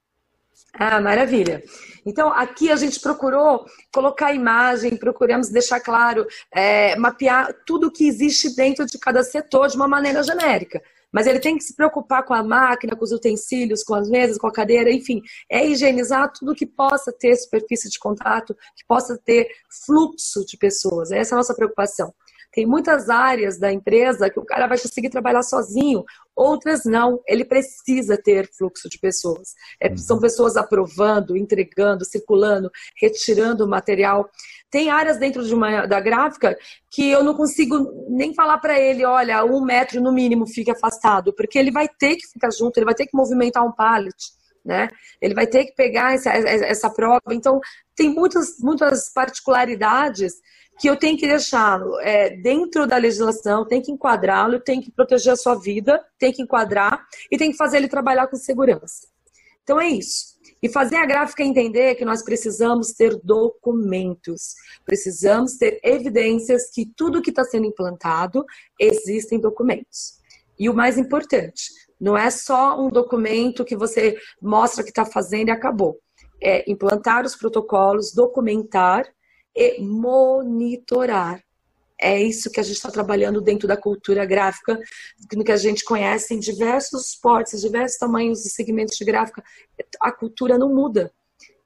Ah, 0.72 1.00
maravilha. 1.00 1.62
Então, 2.06 2.32
aqui 2.32 2.70
a 2.70 2.76
gente 2.76 3.00
procurou 3.00 3.64
colocar 3.92 4.32
imagem, 4.32 4.96
procuramos 4.96 5.48
deixar 5.48 5.80
claro, 5.80 6.26
é, 6.52 6.96
mapear 6.96 7.54
tudo 7.66 7.90
que 7.90 8.06
existe 8.06 8.54
dentro 8.54 8.86
de 8.86 8.98
cada 8.98 9.22
setor 9.22 9.68
de 9.68 9.76
uma 9.76 9.88
maneira 9.88 10.22
genérica. 10.22 10.80
Mas 11.12 11.26
ele 11.26 11.40
tem 11.40 11.58
que 11.58 11.64
se 11.64 11.74
preocupar 11.74 12.24
com 12.24 12.32
a 12.32 12.42
máquina, 12.42 12.94
com 12.94 13.04
os 13.04 13.12
utensílios, 13.12 13.82
com 13.82 13.94
as 13.94 14.08
mesas, 14.08 14.38
com 14.38 14.46
a 14.46 14.52
cadeira, 14.52 14.92
enfim, 14.92 15.20
é 15.50 15.66
higienizar 15.66 16.32
tudo 16.32 16.54
que 16.54 16.66
possa 16.66 17.12
ter 17.12 17.34
superfície 17.36 17.90
de 17.90 17.98
contato, 17.98 18.54
que 18.76 18.84
possa 18.86 19.18
ter 19.18 19.48
fluxo 19.84 20.46
de 20.46 20.56
pessoas. 20.56 21.10
Essa 21.10 21.34
é 21.34 21.34
a 21.34 21.38
nossa 21.38 21.54
preocupação. 21.54 22.14
Tem 22.52 22.66
muitas 22.66 23.08
áreas 23.08 23.58
da 23.58 23.72
empresa 23.72 24.28
que 24.28 24.38
o 24.38 24.44
cara 24.44 24.66
vai 24.66 24.78
conseguir 24.78 25.08
trabalhar 25.08 25.42
sozinho, 25.42 26.04
outras 26.40 26.84
não. 26.84 27.20
Ele 27.26 27.44
precisa 27.44 28.16
ter 28.16 28.48
fluxo 28.56 28.88
de 28.88 28.98
pessoas. 28.98 29.54
É, 29.78 29.90
uhum. 29.90 29.96
são 29.98 30.18
pessoas 30.18 30.56
aprovando, 30.56 31.36
entregando, 31.36 32.04
circulando, 32.04 32.70
retirando 33.00 33.64
o 33.64 33.68
material. 33.68 34.28
Tem 34.70 34.88
áreas 34.88 35.18
dentro 35.18 35.44
de 35.44 35.54
uma, 35.54 35.84
da 35.86 36.00
gráfica 36.00 36.56
que 36.90 37.10
eu 37.10 37.22
não 37.22 37.34
consigo 37.34 38.06
nem 38.08 38.34
falar 38.34 38.58
para 38.58 38.78
ele, 38.78 39.04
olha, 39.04 39.44
um 39.44 39.62
metro 39.62 40.00
no 40.00 40.12
mínimo 40.12 40.46
fique 40.46 40.70
afastado, 40.70 41.32
porque 41.34 41.58
ele 41.58 41.70
vai 41.70 41.88
ter 41.88 42.16
que 42.16 42.26
ficar 42.26 42.50
junto, 42.50 42.78
ele 42.78 42.86
vai 42.86 42.94
ter 42.94 43.06
que 43.06 43.16
movimentar 43.16 43.64
um 43.64 43.72
pallet. 43.72 44.16
Né? 44.64 44.88
Ele 45.20 45.34
vai 45.34 45.46
ter 45.46 45.64
que 45.64 45.74
pegar 45.74 46.14
essa, 46.14 46.30
essa 46.30 46.90
prova. 46.90 47.22
Então, 47.30 47.60
tem 47.94 48.08
muitas, 48.10 48.58
muitas 48.60 49.10
particularidades 49.12 50.34
que 50.80 50.88
eu 50.88 50.96
tenho 50.96 51.18
que 51.18 51.26
deixá-lo 51.26 52.00
é, 52.00 52.30
dentro 52.30 52.86
da 52.86 52.96
legislação, 52.96 53.66
tem 53.66 53.82
que 53.82 53.92
enquadrá-lo, 53.92 54.58
tem 54.58 54.80
que 54.80 54.90
proteger 54.90 55.34
a 55.34 55.36
sua 55.36 55.54
vida, 55.54 56.02
tem 56.18 56.32
que 56.32 56.40
enquadrar 56.40 57.06
e 57.30 57.36
tem 57.36 57.50
que 57.50 57.56
fazer 57.58 57.76
ele 57.76 57.88
trabalhar 57.88 58.28
com 58.28 58.36
segurança. 58.36 59.06
Então 59.62 59.78
é 59.78 59.88
isso. 59.88 60.40
E 60.62 60.70
fazer 60.70 60.96
a 60.96 61.04
gráfica 61.04 61.44
entender 61.44 61.94
que 61.96 62.04
nós 62.04 62.22
precisamos 62.22 62.92
ter 62.92 63.14
documentos, 63.22 64.54
precisamos 64.84 65.58
ter 65.58 65.78
evidências 65.84 66.70
que 66.70 66.86
tudo 66.96 67.20
que 67.20 67.30
está 67.30 67.44
sendo 67.44 67.66
implantado 67.66 68.44
existem 68.78 69.38
documentos. 69.38 70.18
E 70.58 70.68
o 70.70 70.74
mais 70.74 70.96
importante, 70.96 71.64
não 72.00 72.16
é 72.16 72.30
só 72.30 72.80
um 72.80 72.88
documento 72.88 73.66
que 73.66 73.76
você 73.76 74.16
mostra 74.40 74.82
que 74.82 74.90
está 74.90 75.04
fazendo 75.04 75.48
e 75.48 75.52
acabou. 75.52 75.98
É 76.42 76.70
implantar 76.70 77.26
os 77.26 77.36
protocolos, 77.36 78.14
documentar 78.14 79.06
e 79.54 79.80
monitorar. 79.80 81.42
É 82.00 82.20
isso 82.20 82.50
que 82.50 82.58
a 82.58 82.62
gente 82.62 82.76
está 82.76 82.90
trabalhando 82.90 83.42
dentro 83.42 83.68
da 83.68 83.76
cultura 83.76 84.24
gráfica, 84.24 84.78
no 85.34 85.44
que 85.44 85.52
a 85.52 85.56
gente 85.56 85.84
conhece 85.84 86.34
em 86.34 86.38
diversos 86.38 87.14
portes, 87.14 87.60
diversos 87.60 87.98
tamanhos 87.98 88.46
e 88.46 88.50
segmentos 88.50 88.96
de 88.96 89.04
gráfica. 89.04 89.44
A 90.00 90.10
cultura 90.10 90.56
não 90.56 90.74
muda. 90.74 91.12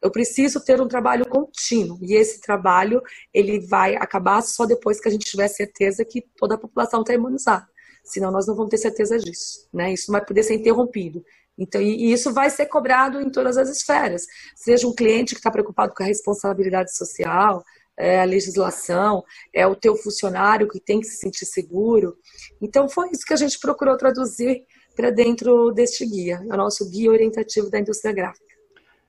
Eu 0.03 0.11
preciso 0.11 0.61
ter 0.63 0.81
um 0.83 0.89
trabalho 0.89 1.27
contínuo 1.27 1.99
e 2.03 2.15
esse 2.15 2.41
trabalho 2.41 3.01
ele 3.33 3.61
vai 3.61 3.95
acabar 3.95 4.43
só 4.43 4.67
depois 4.67 5.01
que 5.01 5.09
a 5.09 5.11
gente 5.11 5.25
tiver 5.25 5.49
certeza 5.49 6.05
que 6.05 6.21
toda 6.37 6.57
a 6.57 6.59
população 6.59 7.01
está 7.01 7.15
imunizada. 7.15 7.67
Senão 8.05 8.31
nós 8.31 8.47
não 8.47 8.55
vamos 8.55 8.71
ter 8.71 8.77
certeza 8.77 9.19
disso, 9.19 9.67
né? 9.73 9.93
Isso 9.93 10.11
não 10.13 10.19
vai 10.19 10.27
poder 10.27 10.43
ser 10.43 10.57
interrompido. 10.57 11.25
Então, 11.59 11.81
e 11.81 12.13
isso 12.13 12.33
vai 12.33 12.51
ser 12.51 12.67
cobrado 12.67 13.21
em 13.21 13.31
todas 13.31 13.57
as 13.57 13.69
esferas. 13.69 14.23
Seja 14.57 14.87
um 14.87 14.95
cliente 14.95 15.35
que 15.35 15.41
está 15.41 15.51
preocupado 15.51 15.95
com 15.95 16.03
a 16.03 16.07
responsabilidade 16.07 16.95
social, 16.97 17.63
é 17.97 18.21
a 18.21 18.25
legislação, 18.25 19.23
é 19.55 19.67
o 19.67 19.77
teu 19.77 19.95
funcionário 19.97 20.69
que 20.69 20.81
tem 20.81 21.01
que 21.01 21.07
se 21.07 21.19
sentir 21.19 21.47
seguro. 21.47 22.17
Então 22.61 22.89
foi 22.89 23.11
isso 23.11 23.25
que 23.25 23.33
a 23.33 23.37
gente 23.37 23.59
procurou 23.61 23.97
traduzir 23.97 24.65
para 24.97 25.11
dentro 25.11 25.73
deste 25.73 26.07
guia, 26.07 26.41
o 26.41 26.57
nosso 26.57 26.89
guia 26.91 27.11
orientativo 27.11 27.71
da 27.71 27.79
indústria 27.79 28.13
gráfica. 28.13 28.45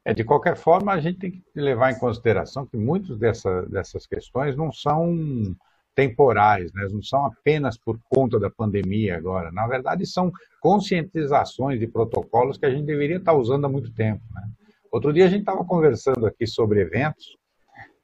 É, 0.03 0.13
de 0.13 0.23
qualquer 0.23 0.55
forma, 0.55 0.93
a 0.93 0.99
gente 0.99 1.17
tem 1.17 1.31
que 1.31 1.43
levar 1.55 1.91
em 1.91 1.97
consideração 1.97 2.65
que 2.65 2.77
muitas 2.77 3.17
dessa, 3.17 3.63
dessas 3.63 4.05
questões 4.05 4.55
não 4.55 4.71
são 4.71 5.55
temporais, 5.95 6.71
né? 6.73 6.87
não 6.91 7.01
são 7.01 7.25
apenas 7.25 7.77
por 7.77 7.97
conta 8.09 8.37
da 8.37 8.49
pandemia 8.49 9.15
agora. 9.15 9.51
Na 9.51 9.65
verdade, 9.65 10.05
são 10.05 10.31
conscientizações 10.59 11.79
de 11.79 11.87
protocolos 11.87 12.57
que 12.57 12.65
a 12.65 12.69
gente 12.69 12.85
deveria 12.85 13.17
estar 13.17 13.33
usando 13.33 13.65
há 13.65 13.69
muito 13.69 13.91
tempo. 13.93 14.21
Né? 14.33 14.43
Outro 14.91 15.13
dia 15.13 15.25
a 15.25 15.29
gente 15.29 15.39
estava 15.39 15.63
conversando 15.63 16.25
aqui 16.25 16.45
sobre 16.45 16.81
eventos 16.81 17.37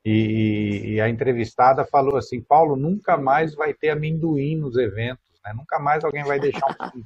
e, 0.04 0.94
e, 0.94 1.02
a 1.02 1.08
entrevistada 1.10 1.86
falou 1.86 2.18
assim: 2.18 2.42
Paulo, 2.42 2.76
nunca 2.76 3.18
mais 3.18 3.54
vai 3.54 3.72
ter 3.74 3.90
amendoim 3.90 4.56
nos 4.56 4.76
eventos, 4.76 5.24
né? 5.46 5.54
nunca 5.56 5.78
mais 5.78 6.04
alguém 6.04 6.24
vai 6.24 6.40
deixar 6.40 6.66
um, 6.96 7.02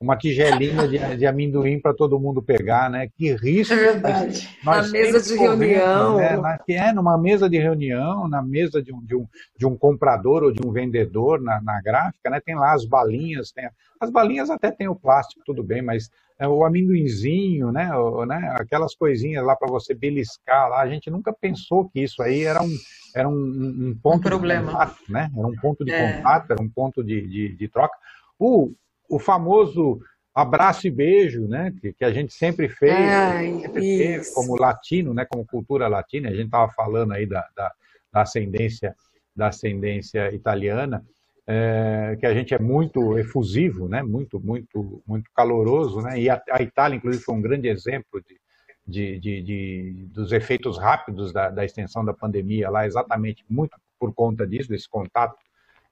uma 0.00 0.16
tigelinha 0.16 0.86
de, 0.86 1.16
de 1.16 1.26
amendoim 1.26 1.80
para 1.80 1.92
todo 1.92 2.20
mundo 2.20 2.40
pegar, 2.42 2.88
né? 2.88 3.08
Que 3.16 3.34
risco. 3.34 3.74
É 3.74 3.76
verdade. 3.76 4.48
Nós 4.64 4.86
na 4.86 4.92
mesa 4.92 5.20
de 5.20 5.36
reunião. 5.36 6.16
Né? 6.16 6.36
Na, 6.36 6.58
é, 6.68 6.92
numa 6.92 7.18
mesa 7.18 7.50
de 7.50 7.58
reunião, 7.58 8.28
na 8.28 8.40
mesa 8.40 8.82
de 8.82 8.92
um, 8.92 9.04
de 9.04 9.16
um, 9.16 9.26
de 9.56 9.66
um 9.66 9.76
comprador 9.76 10.44
ou 10.44 10.52
de 10.52 10.64
um 10.64 10.70
vendedor 10.70 11.40
na, 11.40 11.60
na 11.60 11.80
gráfica, 11.80 12.30
né? 12.30 12.40
Tem 12.40 12.54
lá 12.54 12.74
as 12.74 12.84
balinhas, 12.84 13.50
tem, 13.50 13.68
as 14.00 14.10
balinhas 14.10 14.50
até 14.50 14.70
tem 14.70 14.86
o 14.88 14.94
plástico, 14.94 15.42
tudo 15.44 15.62
bem, 15.62 15.82
mas 15.82 16.08
é, 16.38 16.46
o 16.46 16.64
amendoinzinho, 16.64 17.72
né, 17.72 17.92
o, 17.96 18.24
né, 18.24 18.54
aquelas 18.56 18.94
coisinhas 18.94 19.44
lá 19.44 19.56
para 19.56 19.68
você 19.68 19.92
beliscar 19.92 20.68
lá, 20.68 20.80
a 20.80 20.88
gente 20.88 21.10
nunca 21.10 21.32
pensou 21.32 21.88
que 21.88 22.00
isso 22.00 22.22
aí 22.22 22.44
era 22.44 22.62
um, 22.62 22.76
era 23.14 23.28
um, 23.28 23.34
um 23.34 23.98
ponto 24.00 24.18
um 24.18 24.30
problema. 24.30 24.66
de 24.66 24.72
contato, 24.72 25.02
né? 25.08 25.30
Era 25.36 25.46
um 25.46 25.56
ponto 25.56 25.84
de 25.84 25.90
é. 25.90 26.16
contato, 26.16 26.50
era 26.52 26.62
um 26.62 26.68
ponto 26.68 27.02
de, 27.02 27.26
de, 27.26 27.56
de, 27.56 27.68
troca. 27.68 27.96
O, 28.38 28.72
o 29.08 29.18
famoso 29.18 30.00
abraço 30.34 30.86
e 30.86 30.90
beijo, 30.90 31.48
né, 31.48 31.74
que, 31.80 31.92
que 31.92 32.04
a 32.04 32.12
gente 32.12 32.32
sempre 32.32 32.68
fez, 32.68 32.92
Ai, 32.92 33.60
sempre 33.60 34.32
como 34.34 34.56
latino, 34.56 35.12
né, 35.12 35.24
como 35.24 35.44
cultura 35.44 35.88
latina, 35.88 36.28
a 36.28 36.32
gente 36.32 36.46
estava 36.46 36.70
falando 36.72 37.12
aí 37.12 37.26
da, 37.26 37.48
da, 37.56 37.72
da 38.12 38.22
ascendência 38.22 38.94
da 39.38 39.48
ascendência 39.48 40.34
italiana, 40.34 41.04
é, 41.46 42.16
que 42.18 42.26
a 42.26 42.34
gente 42.34 42.52
é 42.52 42.58
muito 42.58 43.16
efusivo, 43.16 43.88
né? 43.88 44.02
muito, 44.02 44.40
muito, 44.40 45.00
muito 45.06 45.30
caloroso, 45.32 46.00
né? 46.00 46.20
e 46.20 46.28
a, 46.28 46.42
a 46.50 46.60
Itália, 46.60 46.96
inclusive, 46.96 47.24
foi 47.24 47.36
um 47.36 47.40
grande 47.40 47.68
exemplo 47.68 48.20
de, 48.20 48.38
de, 48.84 49.20
de, 49.20 49.42
de 49.42 50.06
dos 50.12 50.32
efeitos 50.32 50.76
rápidos 50.76 51.32
da, 51.32 51.50
da, 51.50 51.64
extensão 51.64 52.04
da 52.04 52.12
pandemia 52.12 52.68
lá, 52.68 52.84
exatamente 52.84 53.44
muito 53.48 53.78
por 53.98 54.12
conta 54.12 54.44
disso, 54.44 54.68
desse 54.68 54.88
contato 54.88 55.36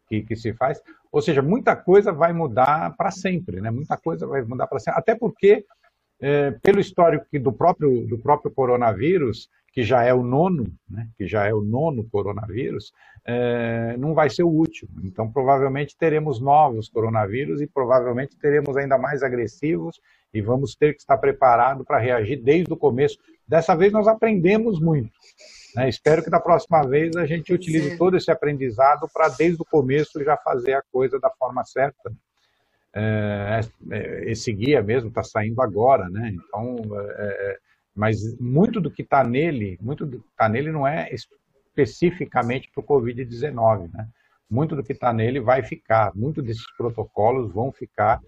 que, 0.08 0.22
que 0.22 0.36
se 0.36 0.52
faz. 0.52 0.80
Ou 1.10 1.20
seja, 1.20 1.42
muita 1.42 1.74
coisa 1.76 2.12
vai 2.12 2.32
mudar 2.32 2.94
para 2.96 3.10
sempre, 3.10 3.60
né? 3.60 3.70
muita 3.70 3.96
coisa 3.96 4.26
vai 4.26 4.42
mudar 4.42 4.66
para 4.66 4.78
sempre, 4.78 5.00
até 5.00 5.14
porque, 5.14 5.64
é, 6.20 6.50
pelo 6.62 6.80
histórico 6.80 7.26
do 7.38 7.52
próprio, 7.52 8.06
do 8.06 8.18
próprio 8.18 8.50
coronavírus, 8.50 9.48
que 9.76 9.82
já 9.82 10.02
é 10.02 10.14
o 10.14 10.22
nono, 10.22 10.64
né, 10.88 11.06
que 11.18 11.26
já 11.26 11.44
é 11.44 11.52
o 11.52 11.60
nono 11.60 12.08
coronavírus, 12.08 12.92
é, 13.26 13.94
não 13.98 14.14
vai 14.14 14.30
ser 14.30 14.42
o 14.42 14.48
último. 14.48 14.90
Então, 15.04 15.30
provavelmente 15.30 15.94
teremos 15.98 16.40
novos 16.40 16.88
coronavírus 16.88 17.60
e 17.60 17.66
provavelmente 17.66 18.38
teremos 18.38 18.74
ainda 18.78 18.96
mais 18.96 19.22
agressivos 19.22 20.00
e 20.32 20.40
vamos 20.40 20.74
ter 20.74 20.94
que 20.94 21.00
estar 21.00 21.18
preparado 21.18 21.84
para 21.84 21.98
reagir 21.98 22.42
desde 22.42 22.72
o 22.72 22.76
começo. 22.76 23.18
Dessa 23.46 23.74
vez 23.74 23.92
nós 23.92 24.08
aprendemos 24.08 24.80
muito. 24.80 25.10
Né? 25.74 25.88
Espero 25.88 26.22
que 26.22 26.30
da 26.30 26.40
próxima 26.40 26.82
vez 26.82 27.14
a 27.16 27.26
gente 27.26 27.52
utilize 27.52 27.90
Sim. 27.90 27.98
todo 27.98 28.16
esse 28.16 28.30
aprendizado 28.30 29.08
para 29.12 29.28
desde 29.28 29.60
o 29.60 29.64
começo 29.64 30.22
já 30.24 30.36
fazer 30.36 30.74
a 30.74 30.82
coisa 30.90 31.20
da 31.20 31.30
forma 31.30 31.64
certa. 31.64 32.12
É, 32.94 33.60
é 33.90 34.30
esse 34.30 34.52
guia 34.52 34.82
mesmo 34.82 35.10
está 35.10 35.22
saindo 35.22 35.60
agora, 35.60 36.08
né? 36.08 36.34
Então 36.34 36.76
é, 37.18 37.52
é 37.52 37.58
mas 37.94 38.38
muito 38.38 38.78
do 38.78 38.90
que 38.90 39.00
está 39.00 39.24
nele, 39.24 39.78
muito 39.80 40.04
do 40.04 40.18
que 40.18 40.28
está 40.28 40.48
nele 40.50 40.70
não 40.70 40.86
é 40.86 41.08
especificamente 41.10 42.70
para 42.70 42.82
o 42.82 42.86
Covid-19, 42.86 43.90
né? 43.90 44.06
Muito 44.48 44.76
do 44.76 44.82
que 44.82 44.92
está 44.92 45.12
nele 45.12 45.40
vai 45.40 45.62
ficar, 45.62 46.12
muito 46.14 46.42
desses 46.42 46.64
protocolos 46.76 47.52
vão 47.52 47.72
ficar 47.72 48.20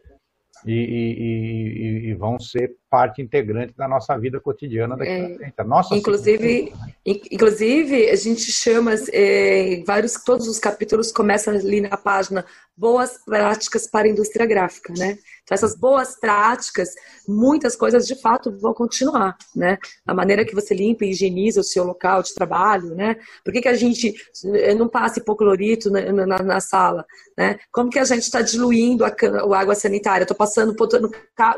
e, 0.67 0.73
e, 0.73 2.11
e, 2.11 2.15
vão 2.15 2.39
ser 2.39 2.77
parte 2.91 3.23
integrante 3.23 3.75
da 3.77 3.87
nossa 3.87 4.17
vida 4.19 4.41
cotidiana 4.41 4.97
daqui 4.97 5.11
é, 5.11 5.35
frente. 5.37 5.55
Nossa 5.65 5.95
inclusive, 5.95 6.73
inclusive, 7.05 8.11
a 8.11 8.17
gente 8.17 8.51
chama 8.51 8.95
é, 9.13 9.83
vários, 9.87 10.15
todos 10.25 10.49
os 10.49 10.59
capítulos 10.59 11.13
começam 11.13 11.55
ali 11.55 11.81
na 11.81 11.97
página 11.97 12.45
boas 12.77 13.19
práticas 13.25 13.87
para 13.87 14.07
a 14.07 14.11
indústria 14.11 14.47
gráfica, 14.47 14.93
né? 14.97 15.19
Então, 15.49 15.55
essas 15.55 15.75
boas 15.75 16.15
práticas, 16.15 16.91
muitas 17.27 17.75
coisas 17.75 18.07
de 18.07 18.15
fato 18.21 18.55
vão 18.59 18.75
continuar, 18.75 19.35
né? 19.57 19.79
A 20.07 20.13
maneira 20.13 20.45
que 20.45 20.55
você 20.55 20.75
limpa 20.75 21.07
e 21.07 21.11
higieniza 21.11 21.63
o 21.63 21.65
seu 21.65 21.85
local 21.85 22.23
de 22.23 22.35
trabalho, 22.35 22.95
né? 22.95 23.17
Por 23.43 23.51
que, 23.51 23.63
que 23.63 23.69
a 23.69 23.75
gente 23.75 24.15
eh, 24.45 24.75
não 24.75 24.89
passa 24.89 25.21
hipoclorito 25.21 25.91
na, 25.91 26.27
na, 26.27 26.39
na 26.43 26.61
sala, 26.61 27.07
né? 27.35 27.59
Como 27.73 27.89
que 27.89 27.99
a 27.99 28.05
gente 28.05 28.25
está 28.25 28.43
diluindo 28.43 29.07
a, 29.07 29.09
a, 29.09 29.59
água 29.59 29.75
sanitária? 29.75 30.25
Estou 30.25 30.37
passando, 30.37 30.75
botando 30.75 31.11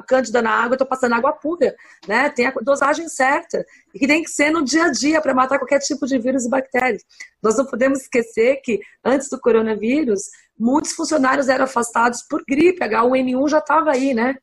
cândida 0.06 0.40
na 0.40 0.52
água, 0.52 0.76
estou 0.76 0.86
passando 0.86 1.16
água 1.16 1.32
pura, 1.32 1.74
né? 2.06 2.30
Tem 2.30 2.46
a 2.46 2.52
dosagem 2.62 3.08
certa 3.08 3.66
que 3.92 4.06
tem 4.06 4.22
que 4.22 4.30
ser 4.30 4.52
no 4.52 4.64
dia 4.64 4.84
a 4.84 4.92
dia 4.92 5.20
para 5.20 5.34
matar 5.34 5.58
qualquer 5.58 5.80
tipo 5.80 6.06
de 6.06 6.16
vírus 6.16 6.46
e 6.46 6.48
bactérias. 6.48 7.02
Nós 7.42 7.56
não 7.56 7.66
podemos 7.66 8.02
esquecer 8.02 8.60
que 8.62 8.78
antes 9.04 9.28
do 9.28 9.40
coronavírus 9.40 10.30
muitos 10.60 10.92
funcionários 10.92 11.48
eram 11.48 11.64
afastados 11.64 12.22
por 12.22 12.44
gripe, 12.46 12.84
H1N1 12.84 13.48
já 13.48 13.58
estava 13.58 13.90
aí, 13.92 14.12
né? 14.12 14.36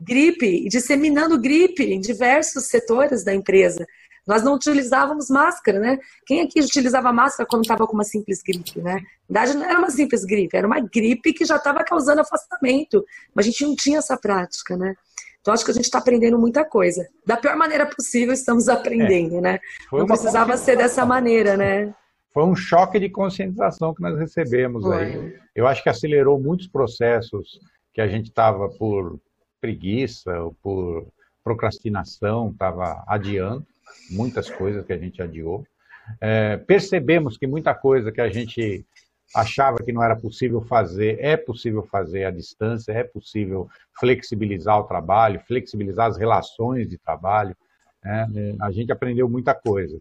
Gripe, 0.00 0.68
disseminando 0.68 1.38
gripe 1.38 1.82
em 1.82 2.00
diversos 2.00 2.66
setores 2.66 3.24
da 3.24 3.34
empresa. 3.34 3.84
Nós 4.24 4.42
não 4.42 4.54
utilizávamos 4.54 5.28
máscara, 5.28 5.80
né? 5.80 5.98
Quem 6.24 6.42
aqui 6.42 6.60
utilizava 6.60 7.12
máscara 7.12 7.48
quando 7.48 7.62
estava 7.62 7.86
com 7.86 7.94
uma 7.94 8.04
simples 8.04 8.40
gripe, 8.42 8.80
né? 8.80 9.00
Na 9.28 9.40
verdade, 9.40 9.58
não 9.58 9.68
era 9.68 9.78
uma 9.78 9.90
simples 9.90 10.24
gripe, 10.24 10.56
era 10.56 10.66
uma 10.66 10.80
gripe 10.80 11.32
que 11.32 11.44
já 11.44 11.56
estava 11.56 11.82
causando 11.82 12.20
afastamento, 12.20 13.04
mas 13.34 13.46
a 13.46 13.50
gente 13.50 13.64
não 13.64 13.74
tinha 13.74 13.98
essa 13.98 14.16
prática, 14.16 14.76
né? 14.76 14.94
Então, 15.40 15.54
acho 15.54 15.64
que 15.64 15.70
a 15.70 15.74
gente 15.74 15.84
está 15.84 15.98
aprendendo 15.98 16.38
muita 16.38 16.64
coisa. 16.64 17.08
Da 17.24 17.36
pior 17.36 17.56
maneira 17.56 17.86
possível, 17.86 18.34
estamos 18.34 18.68
aprendendo, 18.70 19.38
é. 19.38 19.40
né? 19.40 19.58
Não 19.90 20.06
precisava 20.06 20.56
ser 20.56 20.76
dessa 20.76 21.04
maneira, 21.06 21.56
né? 21.56 21.94
Foi 22.32 22.44
um 22.44 22.54
choque 22.54 23.00
de 23.00 23.08
conscientização 23.08 23.94
que 23.94 24.02
nós 24.02 24.18
recebemos 24.18 24.84
Foi. 24.84 24.96
aí. 24.96 25.38
Eu 25.54 25.66
acho 25.66 25.82
que 25.82 25.88
acelerou 25.88 26.38
muitos 26.40 26.68
processos 26.68 27.58
que 27.92 28.00
a 28.00 28.06
gente 28.06 28.28
estava 28.28 28.68
por 28.68 29.18
preguiça 29.60 30.38
ou 30.40 30.54
por 30.62 31.08
procrastinação, 31.42 32.50
estava 32.50 33.02
adiando 33.06 33.66
muitas 34.10 34.48
coisas 34.50 34.84
que 34.84 34.92
a 34.92 34.98
gente 34.98 35.22
adiou. 35.22 35.64
É, 36.20 36.56
percebemos 36.56 37.36
que 37.36 37.46
muita 37.46 37.74
coisa 37.74 38.12
que 38.12 38.20
a 38.20 38.28
gente 38.28 38.84
achava 39.34 39.78
que 39.78 39.92
não 39.92 40.02
era 40.02 40.16
possível 40.16 40.60
fazer, 40.62 41.18
é 41.20 41.36
possível 41.36 41.82
fazer 41.82 42.24
à 42.24 42.30
distância, 42.30 42.92
é 42.92 43.04
possível 43.04 43.68
flexibilizar 43.98 44.78
o 44.78 44.84
trabalho, 44.84 45.40
flexibilizar 45.46 46.06
as 46.06 46.16
relações 46.16 46.88
de 46.88 46.96
trabalho. 46.98 47.54
Né? 48.02 48.56
A 48.60 48.70
gente 48.70 48.90
aprendeu 48.90 49.28
muita 49.28 49.54
coisa. 49.54 49.98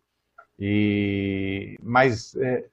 E, 0.60 1.78
mas 1.82 2.36
é, 2.36 2.66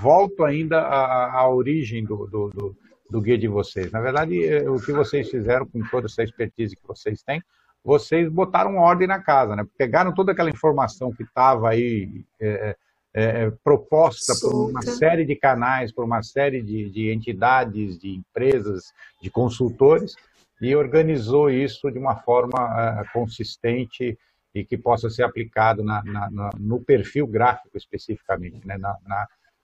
volto 0.00 0.44
ainda 0.44 0.80
à, 0.80 1.40
à 1.40 1.48
origem 1.48 2.04
do, 2.04 2.26
do, 2.26 2.50
do, 2.50 2.76
do, 3.10 3.20
guia 3.20 3.38
de 3.38 3.48
vocês. 3.48 3.90
Na 3.90 4.00
verdade, 4.00 4.44
é, 4.44 4.68
o 4.68 4.80
que 4.80 4.92
vocês 4.92 5.30
fizeram 5.30 5.66
com 5.66 5.80
toda 5.90 6.06
essa 6.06 6.22
expertise 6.22 6.76
que 6.76 6.86
vocês 6.86 7.22
têm 7.22 7.42
vocês 7.84 8.28
botaram 8.28 8.76
ordem 8.76 9.08
na 9.08 9.20
casa, 9.20 9.56
né? 9.56 9.66
Pegaram 9.76 10.14
toda 10.14 10.32
aquela 10.32 10.50
informação 10.50 11.12
que 11.12 11.24
estava 11.24 11.70
aí 11.70 12.24
é, 12.40 12.76
é, 13.14 13.22
é, 13.44 13.52
proposta 13.64 14.34
Solta. 14.34 14.56
por 14.56 14.70
uma 14.70 14.82
série 14.82 15.24
de 15.24 15.34
canais, 15.34 15.92
por 15.92 16.04
uma 16.04 16.22
série 16.22 16.62
de, 16.62 16.88
de, 16.90 17.12
entidades, 17.12 17.98
de 17.98 18.14
empresas, 18.14 18.92
de 19.20 19.30
consultores, 19.30 20.14
e 20.60 20.76
organizou 20.76 21.50
isso 21.50 21.90
de 21.90 21.98
uma 21.98 22.16
forma 22.16 23.04
consistente 23.12 24.16
e 24.54 24.64
que 24.64 24.76
possa 24.76 25.08
ser 25.08 25.22
aplicado 25.22 25.82
na, 25.82 26.02
na, 26.04 26.30
na, 26.30 26.50
no 26.58 26.80
perfil 26.80 27.26
gráfico 27.26 27.76
especificamente, 27.76 28.66
né? 28.66 28.76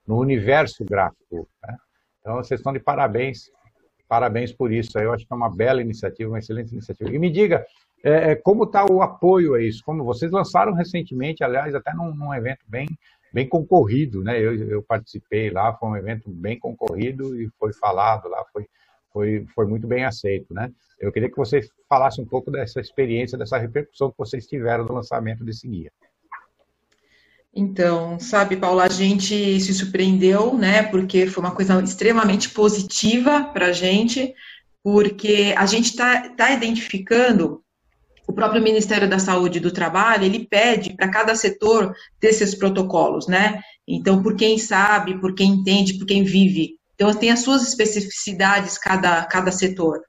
no 0.07 0.18
universo 0.18 0.85
gráfico. 0.85 1.49
Né? 1.62 1.76
Então, 2.21 2.37
vocês 2.37 2.61
estão 2.61 2.73
de 2.73 2.80
parabéns 2.80 3.50
parabéns 4.09 4.52
por 4.52 4.73
isso. 4.73 4.99
Eu 4.99 5.12
acho 5.12 5.26
que 5.26 5.33
é 5.33 5.37
uma 5.37 5.54
bela 5.54 5.83
iniciativa, 5.83 6.30
uma 6.30 6.38
excelente 6.38 6.73
iniciativa. 6.73 7.11
E 7.11 7.18
me 7.18 7.30
diga, 7.30 7.64
é, 8.02 8.33
é, 8.33 8.35
como 8.35 8.64
está 8.64 8.85
o 8.90 9.02
apoio 9.02 9.54
a 9.54 9.62
isso? 9.62 9.83
Como 9.85 10.02
vocês 10.02 10.33
lançaram 10.33 10.73
recentemente, 10.73 11.45
aliás, 11.45 11.75
até 11.75 11.92
num, 11.92 12.14
num 12.14 12.33
evento 12.33 12.64
bem, 12.66 12.88
bem 13.33 13.47
concorrido, 13.47 14.25
né? 14.25 14.40
Eu, 14.40 14.54
eu, 14.68 14.83
participei 14.83 15.50
lá, 15.50 15.75
foi 15.75 15.88
um 15.90 15.97
evento 15.97 16.30
bem 16.30 16.59
concorrido 16.59 17.38
e 17.40 17.50
foi 17.59 17.73
falado 17.73 18.28
lá, 18.28 18.42
foi, 18.52 18.66
foi, 19.18 19.44
foi 19.52 19.66
muito 19.66 19.84
bem 19.84 20.04
aceito, 20.04 20.54
né? 20.54 20.70
Eu 21.00 21.10
queria 21.10 21.28
que 21.28 21.37
vocês 21.37 21.68
falassem 21.88 22.22
um 22.22 22.28
pouco 22.28 22.52
dessa 22.52 22.80
experiência, 22.80 23.37
dessa 23.37 23.58
repercussão 23.58 24.12
que 24.12 24.18
vocês 24.18 24.46
tiveram 24.46 24.84
no 24.84 24.94
lançamento 24.94 25.44
desse 25.44 25.66
guia. 25.66 25.90
Então, 27.52 28.20
sabe, 28.20 28.56
Paula, 28.56 28.84
a 28.84 28.88
gente 28.88 29.58
se 29.60 29.75
surpreendeu, 29.75 30.56
né? 30.56 30.84
Porque 30.84 31.26
foi 31.26 31.42
uma 31.42 31.54
coisa 31.54 31.82
extremamente 31.82 32.50
positiva 32.50 33.42
para 33.52 33.66
a 33.66 33.72
gente, 33.72 34.32
porque 34.84 35.52
a 35.56 35.66
gente 35.66 35.87
está 35.87 36.28
tá 36.28 36.52
identificando 36.52 37.60
o 38.28 38.32
próprio 38.32 38.62
Ministério 38.62 39.08
da 39.10 39.18
Saúde 39.18 39.58
e 39.58 39.60
do 39.60 39.72
Trabalho, 39.72 40.25
ele 40.25 40.46
pede 40.46 40.94
para 40.94 41.08
cada 41.08 41.34
setor 41.34 41.92
ter 42.20 42.28
esses 42.28 42.54
protocolos, 42.54 43.26
né? 43.26 43.60
Então, 43.87 44.22
por 44.22 44.37
quem 44.37 44.58
sabe, 44.58 45.18
por 45.18 45.34
quem 45.34 45.54
entende, 45.54 45.98
por 45.98 46.06
quem 46.06 46.22
vive. 46.22 46.77
Então, 46.98 47.14
tem 47.14 47.30
as 47.30 47.40
suas 47.40 47.62
especificidades 47.62 48.76
cada, 48.76 49.24
cada 49.26 49.52
setor. 49.52 50.00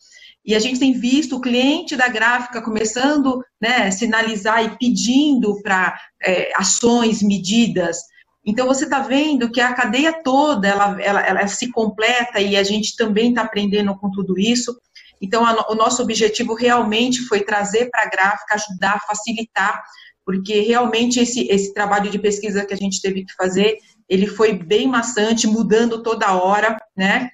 E 0.43 0.55
a 0.55 0.59
gente 0.59 0.79
tem 0.79 0.93
visto 0.93 1.35
o 1.35 1.41
cliente 1.41 1.95
da 1.95 2.07
gráfica 2.07 2.63
começando 2.63 3.43
né, 3.61 3.91
sinalizar 3.91 4.65
e 4.65 4.75
pedindo 4.75 5.61
para 5.61 5.95
é, 6.19 6.51
ações, 6.55 7.21
medidas. 7.21 7.99
Então, 8.43 8.65
você 8.65 8.85
está 8.85 9.01
vendo 9.01 9.51
que 9.51 9.61
a 9.61 9.75
cadeia 9.75 10.23
toda, 10.23 10.67
ela, 10.67 10.99
ela, 10.99 11.21
ela 11.21 11.47
se 11.47 11.69
completa 11.69 12.41
e 12.41 12.57
a 12.57 12.63
gente 12.63 12.95
também 12.95 13.29
está 13.29 13.43
aprendendo 13.43 13.95
com 13.99 14.09
tudo 14.09 14.39
isso. 14.39 14.75
Então, 15.21 15.45
a, 15.45 15.71
o 15.71 15.75
nosso 15.75 16.01
objetivo 16.01 16.55
realmente 16.55 17.21
foi 17.27 17.41
trazer 17.41 17.91
para 17.91 18.01
a 18.01 18.09
gráfica, 18.09 18.55
ajudar, 18.55 19.05
facilitar, 19.05 19.83
porque 20.25 20.61
realmente 20.61 21.19
esse, 21.19 21.47
esse 21.47 21.71
trabalho 21.71 22.09
de 22.09 22.17
pesquisa 22.17 22.65
que 22.65 22.73
a 22.73 22.77
gente 22.77 22.99
teve 22.99 23.25
que 23.25 23.33
fazer, 23.33 23.77
ele 24.09 24.25
foi 24.25 24.53
bem 24.53 24.87
maçante, 24.87 25.45
mudando 25.45 26.01
toda 26.01 26.33
hora, 26.33 26.77
né? 26.97 27.29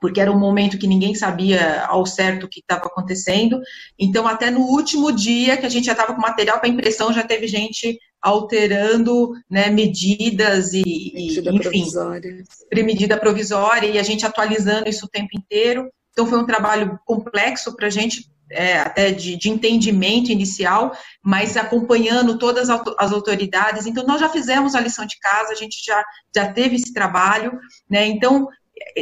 Porque 0.00 0.20
era 0.20 0.30
um 0.30 0.38
momento 0.38 0.78
que 0.78 0.86
ninguém 0.86 1.14
sabia 1.14 1.84
ao 1.86 2.06
certo 2.06 2.44
o 2.44 2.48
que 2.48 2.60
estava 2.60 2.86
acontecendo. 2.86 3.60
Então, 3.98 4.26
até 4.26 4.50
no 4.50 4.60
último 4.60 5.10
dia 5.10 5.56
que 5.56 5.66
a 5.66 5.68
gente 5.68 5.86
já 5.86 5.92
estava 5.92 6.14
com 6.14 6.20
material 6.20 6.60
para 6.60 6.68
impressão, 6.68 7.12
já 7.12 7.24
teve 7.24 7.46
gente 7.48 7.98
alterando 8.20 9.32
né, 9.50 9.68
medidas 9.70 10.72
e, 10.72 10.82
medida 11.14 11.50
e 11.50 11.54
enfim, 11.54 11.60
provisória. 11.60 12.44
medida 12.72 13.18
provisória 13.18 13.86
e 13.86 13.98
a 13.98 14.02
gente 14.02 14.24
atualizando 14.24 14.88
isso 14.88 15.06
o 15.06 15.10
tempo 15.10 15.30
inteiro. 15.36 15.90
Então, 16.12 16.26
foi 16.26 16.38
um 16.38 16.46
trabalho 16.46 16.98
complexo 17.04 17.74
para 17.74 17.88
a 17.88 17.90
gente, 17.90 18.28
é, 18.54 18.78
até 18.78 19.10
de, 19.10 19.36
de, 19.36 19.50
entendimento 19.50 20.30
inicial, 20.30 20.96
mas 21.22 21.56
acompanhando 21.56 22.38
todas 22.38 22.70
as 22.70 23.12
autoridades. 23.12 23.86
Então, 23.86 24.06
nós 24.06 24.20
já 24.20 24.28
fizemos 24.28 24.74
a 24.74 24.80
lição 24.80 25.04
de 25.06 25.18
casa, 25.18 25.52
a 25.52 25.56
gente 25.56 25.84
já, 25.84 26.04
já 26.34 26.52
teve 26.52 26.76
esse 26.76 26.92
trabalho, 26.92 27.58
né? 27.90 28.06
Então, 28.06 28.48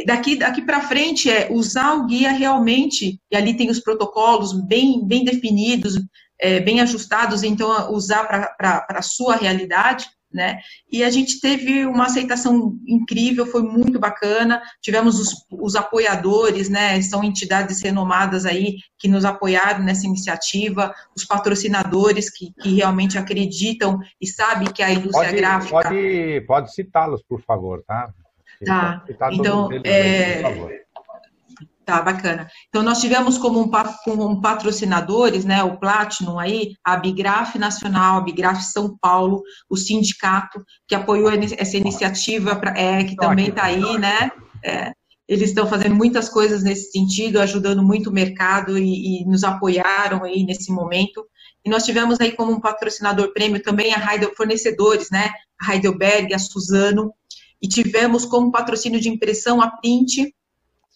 daqui, 0.05 0.35
daqui 0.35 0.61
para 0.61 0.81
frente 0.81 1.29
é 1.29 1.47
usar 1.51 1.93
o 1.93 2.05
guia 2.05 2.31
realmente, 2.31 3.19
e 3.31 3.35
ali 3.35 3.55
tem 3.55 3.69
os 3.69 3.79
protocolos 3.79 4.53
bem, 4.53 5.05
bem 5.05 5.23
definidos, 5.23 5.95
é, 6.39 6.59
bem 6.59 6.81
ajustados, 6.81 7.43
então 7.43 7.91
usar 7.93 8.25
para 8.25 8.85
a 8.89 9.01
sua 9.01 9.35
realidade, 9.35 10.05
né? 10.33 10.59
E 10.91 11.03
a 11.03 11.09
gente 11.09 11.39
teve 11.39 11.85
uma 11.85 12.05
aceitação 12.05 12.77
incrível, 12.87 13.45
foi 13.45 13.61
muito 13.61 13.99
bacana. 13.99 14.61
Tivemos 14.81 15.19
os, 15.19 15.45
os, 15.51 15.75
apoiadores, 15.75 16.69
né? 16.69 17.01
São 17.01 17.23
entidades 17.23 17.81
renomadas 17.81 18.45
aí 18.45 18.77
que 18.97 19.07
nos 19.07 19.25
apoiaram 19.25 19.83
nessa 19.83 20.07
iniciativa, 20.07 20.93
os 21.15 21.23
patrocinadores 21.23 22.29
que, 22.29 22.51
que 22.61 22.75
realmente 22.75 23.17
acreditam 23.17 23.99
e 24.19 24.27
sabem 24.27 24.67
que 24.67 24.81
a 24.81 24.91
indústria 24.91 25.29
pode, 25.29 25.37
gráfica. 25.37 25.81
Pode, 25.83 26.41
pode 26.47 26.73
citá-los, 26.73 27.21
por 27.23 27.41
favor, 27.41 27.83
tá? 27.85 28.11
Tá. 28.65 29.03
Então, 29.31 29.69
é... 29.83 30.35
Por 30.35 30.41
favor. 30.41 30.82
Tá, 31.85 32.01
bacana. 32.01 32.47
Então, 32.69 32.81
nós 32.81 33.01
tivemos 33.01 33.37
como, 33.37 33.59
um, 33.59 33.69
como 34.05 34.41
patrocinadores, 34.41 35.43
né, 35.43 35.61
o 35.63 35.77
Platinum 35.77 36.39
aí, 36.39 36.75
a 36.83 36.95
Bigraf 36.95 37.57
Nacional, 37.57 38.17
a 38.17 38.21
Bigraf 38.21 38.61
São 38.63 38.97
Paulo, 39.01 39.43
o 39.69 39.75
sindicato, 39.75 40.63
que 40.87 40.95
apoiou 40.95 41.29
essa 41.29 41.75
iniciativa, 41.75 42.61
é, 42.73 43.03
que 43.03 43.17
também 43.17 43.49
está 43.49 43.65
aí, 43.65 43.97
né, 43.97 44.31
é, 44.63 44.93
eles 45.27 45.49
estão 45.49 45.67
fazendo 45.67 45.95
muitas 45.95 46.29
coisas 46.29 46.63
nesse 46.63 46.91
sentido, 46.91 47.39
ajudando 47.39 47.83
muito 47.83 48.09
o 48.09 48.13
mercado 48.13 48.77
e, 48.77 49.21
e, 49.21 49.25
nos 49.25 49.43
apoiaram 49.43 50.23
aí 50.23 50.43
nesse 50.43 50.71
momento. 50.71 51.25
E 51.65 51.69
nós 51.69 51.85
tivemos 51.85 52.19
aí 52.19 52.31
como 52.31 52.51
um 52.51 52.61
patrocinador 52.61 53.33
prêmio 53.33 53.61
também 53.61 53.93
a 53.93 54.13
Heidel, 54.13 54.33
fornecedores, 54.35 55.09
né, 55.11 55.31
a 55.59 55.73
Heidelberg, 55.73 56.33
a 56.33 56.39
Suzano, 56.39 57.13
e 57.61 57.67
tivemos 57.67 58.25
como 58.25 58.51
patrocínio 58.51 58.99
de 58.99 59.09
impressão 59.09 59.61
a 59.61 59.69
Print, 59.69 60.33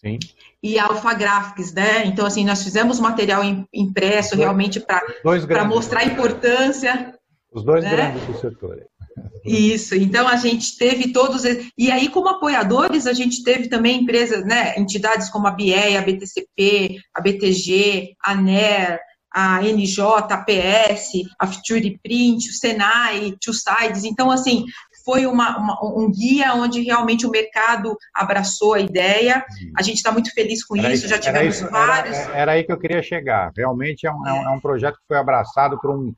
Sim 0.00 0.18
e 0.62 0.78
Alpha 0.78 1.14
Graphics, 1.14 1.72
né? 1.72 2.04
Então, 2.06 2.26
assim, 2.26 2.44
nós 2.44 2.62
fizemos 2.62 2.98
material 2.98 3.42
impresso 3.72 4.30
dois, 4.30 4.40
realmente 4.40 4.80
para 4.80 5.64
mostrar 5.64 6.00
a 6.00 6.04
importância. 6.04 7.14
Os 7.52 7.64
dois 7.64 7.84
né? 7.84 7.90
grandes 7.90 8.26
do 8.26 8.38
setor. 8.38 8.78
Isso, 9.44 9.94
então 9.94 10.28
a 10.28 10.36
gente 10.36 10.76
teve 10.76 11.12
todos. 11.12 11.42
E 11.76 11.90
aí, 11.90 12.08
como 12.08 12.28
apoiadores, 12.28 13.06
a 13.06 13.12
gente 13.12 13.42
teve 13.42 13.68
também 13.68 14.02
empresas, 14.02 14.44
né? 14.44 14.78
Entidades 14.78 15.30
como 15.30 15.46
a 15.46 15.50
BIE, 15.50 15.96
a 15.96 16.02
BTCP, 16.02 16.98
a 17.14 17.20
BTG, 17.20 18.14
a 18.22 18.34
NER, 18.34 19.00
a 19.32 19.62
NJ, 19.62 20.02
a 20.30 20.44
PS, 20.44 21.12
a 21.38 21.46
Future 21.46 21.98
Print, 22.02 22.48
o 22.48 22.52
Senai, 22.52 23.34
Two 23.40 23.54
Sides. 23.54 24.04
Então, 24.04 24.30
assim, 24.30 24.64
foi 25.08 25.24
uma, 25.24 25.56
uma, 25.56 25.78
um 25.82 26.10
guia 26.10 26.52
onde 26.52 26.82
realmente 26.82 27.26
o 27.26 27.30
mercado 27.30 27.96
abraçou 28.14 28.74
a 28.74 28.80
ideia. 28.80 29.42
A 29.74 29.82
gente 29.82 29.96
está 29.96 30.12
muito 30.12 30.30
feliz 30.34 30.62
com 30.62 30.76
era 30.76 30.92
isso, 30.92 31.08
já 31.08 31.18
tivemos 31.18 31.56
isso, 31.56 31.70
vários. 31.70 32.14
Era, 32.14 32.36
era, 32.36 32.52
aí 32.52 32.62
que 32.62 32.70
eu 32.70 32.78
queria 32.78 33.02
chegar. 33.02 33.50
Realmente 33.56 34.06
é 34.06 34.12
um, 34.12 34.28
é. 34.28 34.44
é 34.44 34.50
um, 34.50 34.60
projeto 34.60 34.96
que 34.96 35.06
foi 35.08 35.16
abraçado 35.16 35.80
por 35.80 35.90
um, 35.90 36.12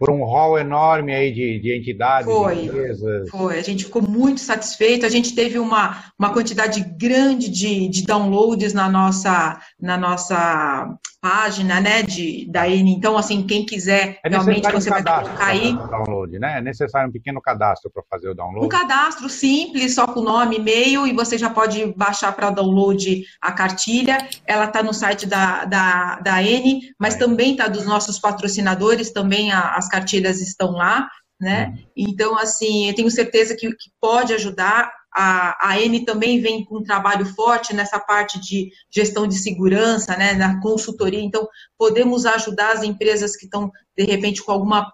por 0.00 0.10
um 0.10 0.24
hall 0.24 0.58
enorme 0.58 1.14
aí 1.14 1.32
de, 1.32 1.60
de 1.60 1.78
entidades, 1.78 2.26
foi, 2.26 2.56
de 2.56 2.66
empresas. 2.66 3.30
Foi, 3.30 3.60
a 3.60 3.62
gente 3.62 3.84
ficou 3.84 4.02
muito 4.02 4.40
satisfeito, 4.40 5.06
a 5.06 5.08
gente 5.08 5.32
teve 5.32 5.56
uma, 5.60 6.04
uma 6.18 6.32
quantidade 6.32 6.80
grande 6.98 7.48
de, 7.48 7.88
de 7.88 8.02
downloads 8.02 8.74
na 8.74 8.88
nossa, 8.88 9.60
na 9.80 9.96
nossa 9.96 10.96
página, 11.20 11.80
né, 11.80 12.02
de, 12.02 12.46
da 12.50 12.68
N. 12.68 12.90
Então, 12.92 13.18
assim, 13.18 13.46
quem 13.46 13.66
quiser, 13.66 14.18
é 14.24 14.28
realmente 14.28 14.70
você 14.70 14.88
um 14.88 14.92
vai 14.92 15.02
colocar 15.02 15.46
aí. 15.46 15.72
Download, 15.72 16.38
né? 16.38 16.58
É 16.58 16.60
necessário 16.62 17.08
um 17.08 17.12
pequeno 17.12 17.40
cadastro 17.40 17.90
para 17.90 18.02
fazer 18.08 18.30
o 18.30 18.34
download. 18.34 18.64
Um 18.64 18.68
cadastro 18.68 19.28
simples, 19.28 19.94
só 19.94 20.06
com 20.06 20.20
nome, 20.20 20.56
e-mail, 20.56 21.06
e 21.06 21.12
você 21.12 21.36
já 21.36 21.50
pode 21.50 21.92
baixar 21.96 22.32
para 22.32 22.50
download 22.50 23.24
a 23.42 23.52
cartilha. 23.52 24.18
Ela 24.46 24.66
está 24.66 24.82
no 24.82 24.94
site 24.94 25.26
da, 25.26 25.64
da, 25.64 26.20
da 26.20 26.42
N, 26.42 26.80
mas 26.98 27.14
é. 27.16 27.18
também 27.18 27.52
está 27.52 27.66
dos 27.66 27.84
nossos 27.84 28.18
patrocinadores, 28.18 29.12
também 29.12 29.50
a, 29.50 29.74
as 29.74 29.88
cartilhas 29.88 30.40
estão 30.40 30.72
lá, 30.72 31.08
né? 31.40 31.66
Uhum. 31.68 31.84
Então, 31.96 32.38
assim, 32.38 32.88
eu 32.88 32.94
tenho 32.94 33.10
certeza 33.10 33.56
que, 33.56 33.68
que 33.68 33.90
pode 34.00 34.32
ajudar. 34.32 34.90
A, 35.18 35.70
a 35.70 35.80
N 35.80 36.04
também 36.04 36.40
vem 36.40 36.62
com 36.62 36.78
um 36.78 36.82
trabalho 36.82 37.24
forte 37.24 37.74
nessa 37.74 37.98
parte 37.98 38.38
de 38.38 38.70
gestão 38.90 39.26
de 39.26 39.38
segurança, 39.38 40.14
né, 40.14 40.34
na 40.34 40.60
consultoria. 40.60 41.20
Então, 41.20 41.48
podemos 41.78 42.26
ajudar 42.26 42.72
as 42.72 42.82
empresas 42.82 43.34
que 43.34 43.46
estão, 43.46 43.72
de 43.96 44.04
repente, 44.04 44.42
com 44.42 44.52
alguma 44.52 44.92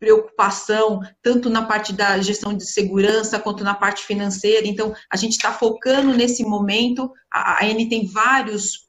preocupação, 0.00 1.00
tanto 1.22 1.48
na 1.48 1.64
parte 1.64 1.92
da 1.92 2.18
gestão 2.18 2.52
de 2.52 2.66
segurança 2.66 3.38
quanto 3.38 3.62
na 3.62 3.74
parte 3.74 4.02
financeira. 4.02 4.66
Então, 4.66 4.92
a 5.08 5.16
gente 5.16 5.32
está 5.32 5.52
focando 5.52 6.12
nesse 6.12 6.44
momento. 6.44 7.10
A, 7.32 7.62
a 7.62 7.66
N 7.66 7.88
tem 7.88 8.06
vários 8.06 8.83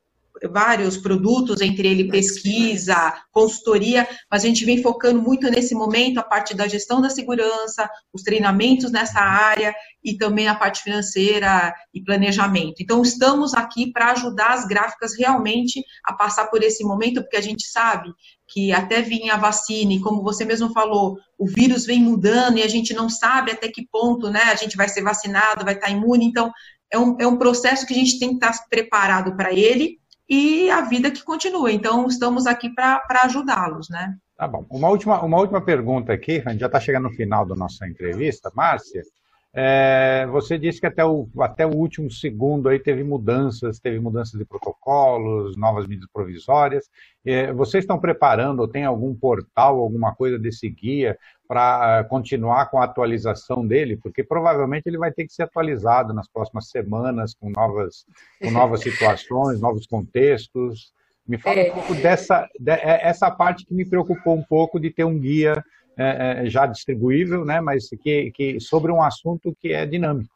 vários 0.49 0.97
produtos, 0.97 1.61
entre 1.61 1.87
ele 1.87 2.09
pesquisa, 2.09 3.13
consultoria, 3.31 4.07
mas 4.29 4.43
a 4.43 4.47
gente 4.47 4.65
vem 4.65 4.81
focando 4.81 5.21
muito 5.21 5.49
nesse 5.49 5.73
momento 5.73 6.19
a 6.19 6.23
parte 6.23 6.55
da 6.55 6.67
gestão 6.67 7.01
da 7.01 7.09
segurança, 7.09 7.89
os 8.13 8.21
treinamentos 8.21 8.91
nessa 8.91 9.19
área 9.19 9.73
e 10.03 10.17
também 10.17 10.47
a 10.47 10.55
parte 10.55 10.83
financeira 10.83 11.73
e 11.93 12.03
planejamento. 12.03 12.75
Então, 12.81 13.01
estamos 13.01 13.53
aqui 13.53 13.91
para 13.91 14.11
ajudar 14.11 14.53
as 14.53 14.65
gráficas 14.65 15.17
realmente 15.17 15.83
a 16.03 16.13
passar 16.13 16.47
por 16.47 16.61
esse 16.63 16.83
momento, 16.83 17.21
porque 17.21 17.37
a 17.37 17.41
gente 17.41 17.65
sabe 17.67 18.13
que 18.47 18.71
até 18.71 19.01
vir 19.01 19.29
a 19.31 19.37
vacina, 19.37 19.93
e 19.93 20.01
como 20.01 20.21
você 20.21 20.45
mesmo 20.45 20.71
falou, 20.71 21.17
o 21.37 21.47
vírus 21.47 21.85
vem 21.85 21.99
mudando 21.99 22.57
e 22.59 22.63
a 22.63 22.67
gente 22.67 22.93
não 22.93 23.09
sabe 23.09 23.51
até 23.51 23.67
que 23.67 23.87
ponto 23.91 24.29
né, 24.29 24.43
a 24.43 24.55
gente 24.55 24.77
vai 24.77 24.87
ser 24.87 25.01
vacinado, 25.01 25.65
vai 25.65 25.73
estar 25.73 25.89
imune, 25.89 26.25
então 26.25 26.51
é 26.91 26.99
um, 26.99 27.17
é 27.19 27.27
um 27.27 27.37
processo 27.37 27.85
que 27.85 27.93
a 27.93 27.97
gente 27.97 28.19
tem 28.19 28.29
que 28.29 28.45
estar 28.45 28.53
preparado 28.69 29.35
para 29.35 29.51
ele 29.51 29.99
e 30.29 30.69
a 30.69 30.81
vida 30.81 31.11
que 31.11 31.23
continua. 31.23 31.71
Então, 31.71 32.07
estamos 32.07 32.45
aqui 32.45 32.69
para 32.69 33.01
ajudá-los, 33.23 33.89
né? 33.89 34.15
Tá 34.37 34.47
bom. 34.47 34.65
Uma 34.69 34.89
última, 34.89 35.21
uma 35.23 35.39
última 35.39 35.61
pergunta 35.61 36.11
aqui, 36.11 36.41
a 36.45 36.51
gente 36.51 36.59
já 36.59 36.65
está 36.65 36.79
chegando 36.79 37.03
no 37.03 37.15
final 37.15 37.45
da 37.45 37.55
nossa 37.55 37.87
entrevista. 37.87 38.51
Márcia, 38.53 39.01
é, 39.57 40.27
você 40.29 40.57
disse 40.57 40.81
que 40.81 40.85
até 40.85 41.05
o, 41.05 41.29
até 41.39 41.65
o 41.65 41.73
último 41.73 42.11
segundo 42.11 42.67
aí 42.67 42.77
teve 42.77 43.05
mudanças, 43.05 43.79
teve 43.79 43.97
mudanças 44.01 44.37
de 44.37 44.43
protocolos, 44.43 45.55
novas 45.55 45.87
medidas 45.87 46.09
provisórias. 46.11 46.89
É, 47.25 47.53
vocês 47.53 47.85
estão 47.85 47.97
preparando 47.97 48.59
ou 48.59 48.67
tem 48.67 48.83
algum 48.83 49.15
portal, 49.15 49.79
alguma 49.79 50.13
coisa 50.13 50.37
desse 50.37 50.69
guia 50.69 51.17
para 51.47 52.01
uh, 52.01 52.09
continuar 52.09 52.69
com 52.69 52.79
a 52.79 52.85
atualização 52.85 53.65
dele? 53.65 53.97
Porque 53.97 54.23
provavelmente 54.23 54.87
ele 54.87 54.97
vai 54.97 55.11
ter 55.11 55.25
que 55.25 55.33
ser 55.33 55.43
atualizado 55.43 56.13
nas 56.13 56.27
próximas 56.27 56.69
semanas 56.69 57.33
com 57.33 57.49
novas, 57.49 58.05
com 58.41 58.51
novas 58.51 58.81
situações, 58.83 59.61
novos 59.61 59.87
contextos. 59.87 60.93
Me 61.27 61.37
fala 61.37 61.59
é. 61.59 61.71
um 61.71 61.73
pouco 61.73 61.95
dessa 61.95 62.47
de, 62.59 62.71
é, 62.71 63.07
essa 63.07 63.31
parte 63.31 63.65
que 63.65 63.73
me 63.73 63.85
preocupou 63.85 64.35
um 64.35 64.43
pouco 64.43 64.79
de 64.79 64.91
ter 64.91 65.03
um 65.03 65.19
guia 65.19 65.63
é, 65.97 66.43
já 66.47 66.65
distribuível, 66.65 67.45
né, 67.45 67.61
mas 67.61 67.87
que, 68.01 68.31
que 68.31 68.59
sobre 68.59 68.91
um 68.91 69.01
assunto 69.01 69.55
que 69.61 69.71
é 69.71 69.85
dinâmico. 69.85 70.34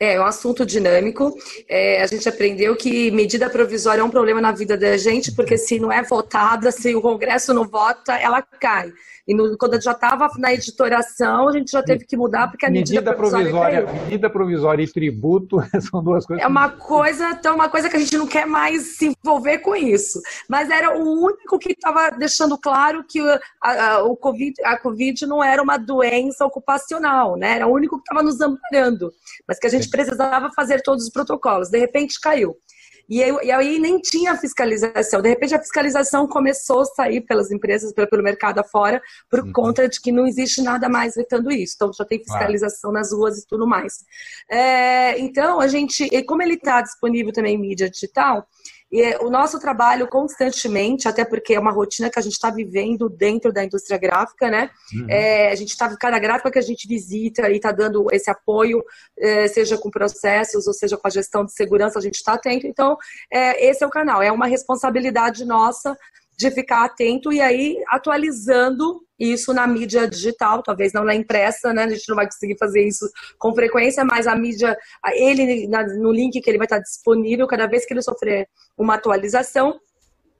É, 0.00 0.14
é 0.14 0.20
um 0.20 0.24
assunto 0.24 0.64
dinâmico. 0.64 1.36
É, 1.68 2.02
a 2.02 2.06
gente 2.06 2.26
aprendeu 2.26 2.74
que 2.74 3.10
medida 3.10 3.50
provisória 3.50 4.00
é 4.00 4.04
um 4.04 4.10
problema 4.10 4.40
na 4.40 4.50
vida 4.50 4.76
da 4.76 4.96
gente, 4.96 5.30
porque 5.32 5.58
se 5.58 5.78
não 5.78 5.92
é 5.92 6.02
votada, 6.02 6.72
se 6.72 6.94
o 6.96 7.02
Congresso 7.02 7.52
não 7.52 7.68
vota, 7.68 8.14
ela 8.14 8.40
cai. 8.40 8.90
E 9.28 9.34
no, 9.34 9.56
quando 9.56 9.80
já 9.80 9.92
estava 9.92 10.28
na 10.38 10.52
editoração, 10.52 11.48
a 11.48 11.52
gente 11.52 11.70
já 11.70 11.82
teve 11.82 12.04
que 12.04 12.16
mudar 12.16 12.48
porque 12.48 12.66
a 12.66 12.70
medida, 12.70 13.00
medida 13.00 13.14
provisória, 13.14 13.82
provisória 13.82 14.02
medida 14.02 14.30
provisória 14.30 14.82
e 14.82 14.88
tributo 14.90 15.58
são 15.88 16.02
duas 16.02 16.26
coisas. 16.26 16.44
É 16.44 16.48
uma 16.48 16.70
coisa, 16.70 17.30
então 17.30 17.54
uma 17.54 17.68
coisa 17.68 17.88
que 17.88 17.96
a 17.96 18.00
gente 18.00 18.16
não 18.16 18.26
quer 18.26 18.46
mais 18.46 18.96
se 18.96 19.14
envolver 19.24 19.58
com 19.58 19.76
isso. 19.76 20.20
Mas 20.48 20.70
era 20.70 20.98
o 20.98 21.22
único 21.22 21.58
que 21.58 21.72
estava 21.72 22.10
deixando 22.10 22.56
claro 22.58 23.04
que 23.08 23.20
a, 23.20 23.40
a, 23.62 24.02
o 24.02 24.16
COVID, 24.16 24.54
a 24.64 24.76
COVID 24.78 25.26
não 25.26 25.44
era 25.44 25.62
uma 25.62 25.76
doença 25.76 26.44
ocupacional, 26.44 27.36
né? 27.36 27.56
Era 27.56 27.66
o 27.66 27.72
único 27.72 27.96
que 27.96 28.02
estava 28.02 28.22
nos 28.22 28.40
amparando, 28.40 29.12
mas 29.46 29.58
que 29.58 29.66
a 29.66 29.70
gente 29.70 29.89
precisava 29.90 30.50
fazer 30.54 30.82
todos 30.82 31.04
os 31.04 31.10
protocolos. 31.10 31.68
De 31.68 31.78
repente 31.78 32.20
caiu. 32.20 32.56
E, 33.10 33.20
eu, 33.20 33.42
e 33.42 33.50
aí 33.50 33.80
nem 33.80 33.98
tinha 33.98 34.36
fiscalização. 34.36 35.20
De 35.20 35.28
repente 35.28 35.52
a 35.52 35.58
fiscalização 35.58 36.28
começou 36.28 36.82
a 36.82 36.84
sair 36.84 37.20
pelas 37.22 37.50
empresas, 37.50 37.92
pelo, 37.92 38.22
mercado 38.22 38.60
afora, 38.60 39.02
por 39.28 39.40
uhum. 39.40 39.52
conta 39.52 39.88
de 39.88 40.00
que 40.00 40.12
não 40.12 40.24
existe 40.28 40.62
nada 40.62 40.88
mais 40.88 41.16
vetando 41.16 41.50
isso. 41.50 41.74
Então 41.74 41.92
já 41.92 42.04
tem 42.04 42.20
fiscalização 42.20 42.92
nas 42.92 43.12
ruas 43.12 43.38
e 43.38 43.46
tudo 43.48 43.66
mais. 43.66 44.04
É, 44.48 45.18
então 45.18 45.60
a 45.60 45.66
gente, 45.66 46.08
como 46.22 46.40
ele 46.40 46.54
está 46.54 46.80
disponível 46.80 47.32
também 47.32 47.56
em 47.56 47.60
mídia 47.60 47.90
digital, 47.90 48.46
e 48.90 49.02
é, 49.02 49.18
o 49.20 49.30
nosso 49.30 49.60
trabalho 49.60 50.08
constantemente, 50.08 51.06
até 51.06 51.24
porque 51.24 51.54
é 51.54 51.60
uma 51.60 51.70
rotina 51.70 52.10
que 52.10 52.18
a 52.18 52.22
gente 52.22 52.32
está 52.32 52.50
vivendo 52.50 53.08
dentro 53.08 53.52
da 53.52 53.64
indústria 53.64 53.96
gráfica, 53.96 54.50
né? 54.50 54.70
Uhum. 54.92 55.06
É, 55.08 55.52
a 55.52 55.54
gente 55.54 55.70
está, 55.70 55.94
cada 55.96 56.18
gráfica 56.18 56.50
que 56.50 56.58
a 56.58 56.62
gente 56.62 56.88
visita 56.88 57.48
e 57.48 57.56
está 57.56 57.70
dando 57.70 58.06
esse 58.10 58.28
apoio, 58.30 58.82
é, 59.18 59.46
seja 59.46 59.78
com 59.78 59.90
processos 59.90 60.66
ou 60.66 60.72
seja 60.72 60.96
com 60.96 61.06
a 61.06 61.10
gestão 61.10 61.44
de 61.44 61.52
segurança, 61.52 61.98
a 61.98 62.02
gente 62.02 62.16
está 62.16 62.34
atento. 62.34 62.66
Então, 62.66 62.96
é, 63.30 63.68
esse 63.68 63.84
é 63.84 63.86
o 63.86 63.90
canal, 63.90 64.22
é 64.22 64.32
uma 64.32 64.46
responsabilidade 64.46 65.44
nossa 65.44 65.96
de 66.40 66.50
ficar 66.50 66.86
atento 66.86 67.30
e 67.30 67.38
aí 67.38 67.76
atualizando 67.88 69.02
isso 69.18 69.52
na 69.52 69.66
mídia 69.66 70.08
digital, 70.08 70.62
talvez 70.62 70.94
não 70.94 71.04
na 71.04 71.14
impressa, 71.14 71.74
né? 71.74 71.84
A 71.84 71.88
gente 71.90 72.08
não 72.08 72.16
vai 72.16 72.24
conseguir 72.24 72.56
fazer 72.56 72.82
isso 72.82 73.06
com 73.38 73.54
frequência, 73.54 74.02
mas 74.06 74.26
a 74.26 74.34
mídia, 74.34 74.74
ele 75.12 75.68
no 75.98 76.10
link 76.10 76.40
que 76.40 76.48
ele 76.48 76.56
vai 76.56 76.64
estar 76.64 76.78
disponível, 76.78 77.46
cada 77.46 77.66
vez 77.66 77.84
que 77.84 77.92
ele 77.92 78.00
sofrer 78.00 78.48
uma 78.78 78.94
atualização, 78.94 79.78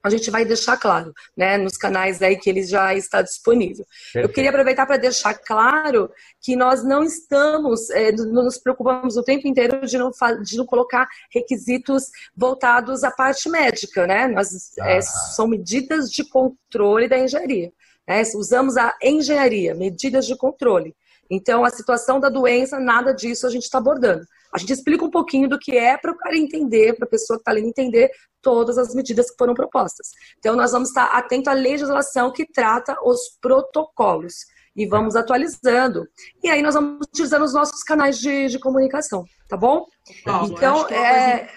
a 0.03 0.09
gente 0.09 0.31
vai 0.31 0.43
deixar 0.43 0.77
claro, 0.77 1.13
né, 1.35 1.57
nos 1.57 1.77
canais 1.77 2.21
aí 2.21 2.35
que 2.35 2.49
ele 2.49 2.63
já 2.63 2.93
está 2.95 3.21
disponível. 3.21 3.85
Perfeito. 3.85 4.25
Eu 4.25 4.33
queria 4.33 4.49
aproveitar 4.49 4.85
para 4.85 4.97
deixar 4.97 5.33
claro 5.33 6.09
que 6.41 6.55
nós 6.55 6.83
não 6.83 7.03
estamos, 7.03 7.89
é, 7.91 8.11
nos 8.11 8.57
preocupamos 8.57 9.17
o 9.17 9.23
tempo 9.23 9.47
inteiro 9.47 9.85
de 9.85 9.97
não, 9.97 10.11
de 10.43 10.57
não 10.57 10.65
colocar 10.65 11.07
requisitos 11.31 12.05
voltados 12.35 13.03
à 13.03 13.11
parte 13.11 13.49
médica, 13.49 14.07
né? 14.07 14.27
Nós, 14.27 14.75
é, 14.79 14.81
ah. 14.81 14.91
é, 14.91 15.01
são 15.01 15.47
medidas 15.47 16.09
de 16.09 16.27
controle 16.27 17.07
da 17.07 17.19
engenharia. 17.19 17.71
Né? 18.07 18.23
Usamos 18.35 18.77
a 18.77 18.95
engenharia, 19.01 19.75
medidas 19.75 20.25
de 20.25 20.35
controle. 20.35 20.95
Então, 21.31 21.63
a 21.63 21.69
situação 21.69 22.19
da 22.19 22.27
doença, 22.27 22.77
nada 22.77 23.13
disso 23.13 23.47
a 23.47 23.49
gente 23.49 23.63
está 23.63 23.77
abordando. 23.77 24.25
A 24.53 24.57
gente 24.57 24.73
explica 24.73 25.05
um 25.05 25.09
pouquinho 25.09 25.47
do 25.47 25.57
que 25.57 25.77
é 25.77 25.97
para 25.97 26.11
o 26.11 26.17
cara 26.17 26.37
entender, 26.37 26.93
para 26.97 27.05
a 27.05 27.09
pessoa 27.09 27.37
que 27.37 27.41
está 27.41 27.51
ali 27.51 27.61
entender 27.61 28.11
todas 28.41 28.77
as 28.77 28.93
medidas 28.93 29.31
que 29.31 29.37
foram 29.37 29.53
propostas. 29.53 30.09
Então, 30.37 30.57
nós 30.57 30.73
vamos 30.73 30.89
estar 30.89 31.05
atento 31.05 31.49
à 31.49 31.53
legislação 31.53 32.33
que 32.33 32.45
trata 32.45 32.97
os 33.01 33.37
protocolos 33.41 34.33
e 34.75 34.85
vamos 34.85 35.15
atualizando. 35.15 36.05
E 36.43 36.49
aí 36.49 36.61
nós 36.61 36.75
vamos 36.75 37.07
utilizando 37.07 37.43
os 37.43 37.53
nossos 37.53 37.81
canais 37.81 38.19
de, 38.19 38.47
de 38.47 38.59
comunicação, 38.59 39.23
tá 39.47 39.55
bom? 39.55 39.85
então, 40.45 40.87
é, 40.89 41.49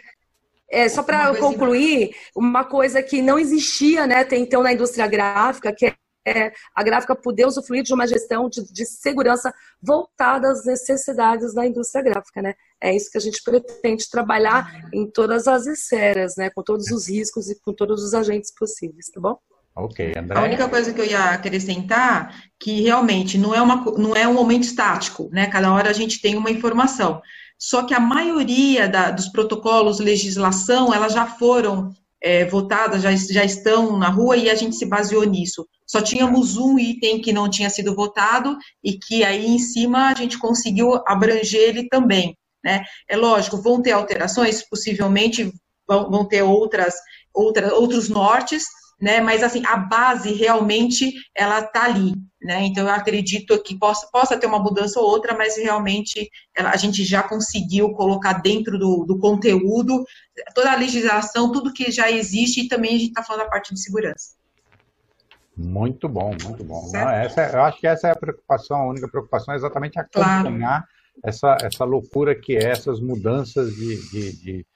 é, 0.71 0.89
só 0.89 1.03
para 1.03 1.35
concluir, 1.37 2.15
uma 2.37 2.65
coisa 2.65 3.03
que 3.03 3.21
não 3.23 3.39
existia 3.39 4.07
né, 4.07 4.21
até 4.21 4.37
então 4.37 4.63
na 4.63 4.73
indústria 4.73 5.07
gráfica, 5.07 5.73
que 5.73 5.93
é 6.27 6.53
a 6.75 6.83
gráfica 6.83 7.15
poder 7.15 7.47
usufruir 7.47 7.83
de 7.83 7.93
uma 7.93 8.07
gestão 8.07 8.49
de, 8.49 8.65
de, 8.73 8.87
segurança 8.87 9.53
voltada 9.83 10.51
às 10.51 10.65
necessidades 10.65 11.55
da 11.55 11.67
indústria 11.67 12.03
gráfica, 12.03 12.41
né? 12.41 12.55
É 12.81 12.95
isso 12.95 13.11
que 13.11 13.19
a 13.19 13.21
gente 13.21 13.43
pretende 13.43 14.09
trabalhar 14.11 14.89
em 14.93 15.11
todas 15.11 15.47
as 15.47 15.67
esferas, 15.67 16.35
né? 16.37 16.51
Com 16.51 16.63
todos 16.63 16.91
os 16.91 17.09
riscos 17.09 17.51
e 17.51 17.61
com 17.61 17.73
todos 17.73 18.03
os 18.03 18.15
agentes 18.15 18.53
possíveis, 18.55 19.07
tá 19.13 19.21
bom? 19.21 19.39
Ok, 19.77 20.13
André. 20.17 20.39
A 20.39 20.43
única 20.43 20.69
coisa 20.69 20.93
que 20.93 21.01
eu 21.01 21.05
ia 21.05 21.31
acrescentar 21.31 22.33
que 22.61 22.81
realmente 22.83 23.37
não 23.37 23.53
é, 23.53 23.61
uma, 23.61 23.85
não 23.99 24.15
é 24.15 24.27
um 24.27 24.35
momento 24.35 24.63
estático, 24.63 25.29
né? 25.33 25.49
Cada 25.49 25.73
hora 25.73 25.91
a 25.91 25.93
gente 25.93 26.21
tem 26.21 26.37
uma 26.37 26.51
informação. 26.51 27.21
Só 27.59 27.83
que 27.83 27.93
a 27.93 28.01
maioria 28.01 28.89
da, 28.89 29.11
dos 29.11 29.29
protocolos, 29.29 29.99
legislação, 29.99 30.95
elas 30.95 31.13
já 31.13 31.27
foram 31.27 31.93
é, 32.23 32.45
votadas, 32.45 33.03
já, 33.03 33.15
já 33.15 33.45
estão 33.45 33.99
na 33.99 34.09
rua 34.09 34.37
e 34.37 34.49
a 34.49 34.55
gente 34.55 34.77
se 34.77 34.87
baseou 34.87 35.25
nisso. 35.25 35.67
Só 35.87 36.01
tínhamos 36.01 36.57
um 36.57 36.79
item 36.79 37.21
que 37.21 37.33
não 37.33 37.49
tinha 37.49 37.71
sido 37.71 37.95
votado 37.95 38.57
e 38.83 38.99
que 38.99 39.25
aí 39.25 39.47
em 39.47 39.59
cima 39.59 40.09
a 40.09 40.15
gente 40.15 40.39
conseguiu 40.39 40.95
abranger 41.07 41.61
ele 41.61 41.89
também. 41.89 42.37
Né? 42.65 42.83
É 43.09 43.17
lógico, 43.17 43.61
vão 43.61 43.83
ter 43.83 43.93
alterações, 43.93 44.67
possivelmente 44.67 45.53
vão, 45.87 46.11
vão 46.11 46.25
ter 46.27 46.43
outras, 46.43 46.95
outras, 47.33 47.71
outros 47.73 48.09
nortes, 48.09 48.65
né? 49.01 49.21
Mas 49.21 49.43
assim, 49.43 49.63
a 49.67 49.77
base 49.77 50.33
realmente 50.33 51.13
ela 51.35 51.61
está 51.61 51.85
ali, 51.85 52.15
né? 52.41 52.65
Então 52.65 52.85
eu 52.85 52.91
acredito 52.91 53.63
que 53.63 53.79
possa, 53.79 54.09
possa 54.11 54.39
ter 54.39 54.47
uma 54.47 54.59
mudança 54.59 54.99
ou 54.99 55.07
outra, 55.07 55.37
mas 55.37 55.57
realmente 55.57 56.29
ela, 56.57 56.71
a 56.71 56.77
gente 56.77 57.05
já 57.05 57.23
conseguiu 57.23 57.93
colocar 57.93 58.35
dentro 58.35 58.79
do, 58.79 59.05
do, 59.05 59.19
conteúdo 59.19 60.05
toda 60.55 60.73
a 60.73 60.77
legislação, 60.77 61.53
tudo 61.53 61.73
que 61.73 61.91
já 61.91 62.11
existe 62.11 62.63
e 62.63 62.69
também 62.69 62.95
a 62.97 62.99
gente 62.99 63.09
está 63.09 63.23
falando 63.23 63.43
da 63.45 63.51
parte 63.51 63.75
de 63.75 63.83
segurança. 63.83 64.35
Muito 65.57 66.09
bom, 66.09 66.35
muito 66.43 66.65
bom. 66.65 66.91
Não, 66.93 67.11
essa, 67.11 67.51
eu 67.53 67.63
acho 67.63 67.81
que 67.81 67.87
essa 67.87 68.09
é 68.09 68.11
a 68.11 68.17
preocupação, 68.17 68.77
a 68.77 68.89
única 68.89 69.09
preocupação 69.09 69.55
é 69.55 69.57
exatamente 69.57 69.99
acompanhar 69.99 70.81
claro. 70.81 70.85
essa, 71.23 71.57
essa 71.63 71.85
loucura 71.85 72.35
que 72.35 72.57
é 72.57 72.71
essas 72.71 73.01
mudanças 73.01 73.73
de, 73.75 74.11
de, 74.11 74.33
de, 74.33 74.67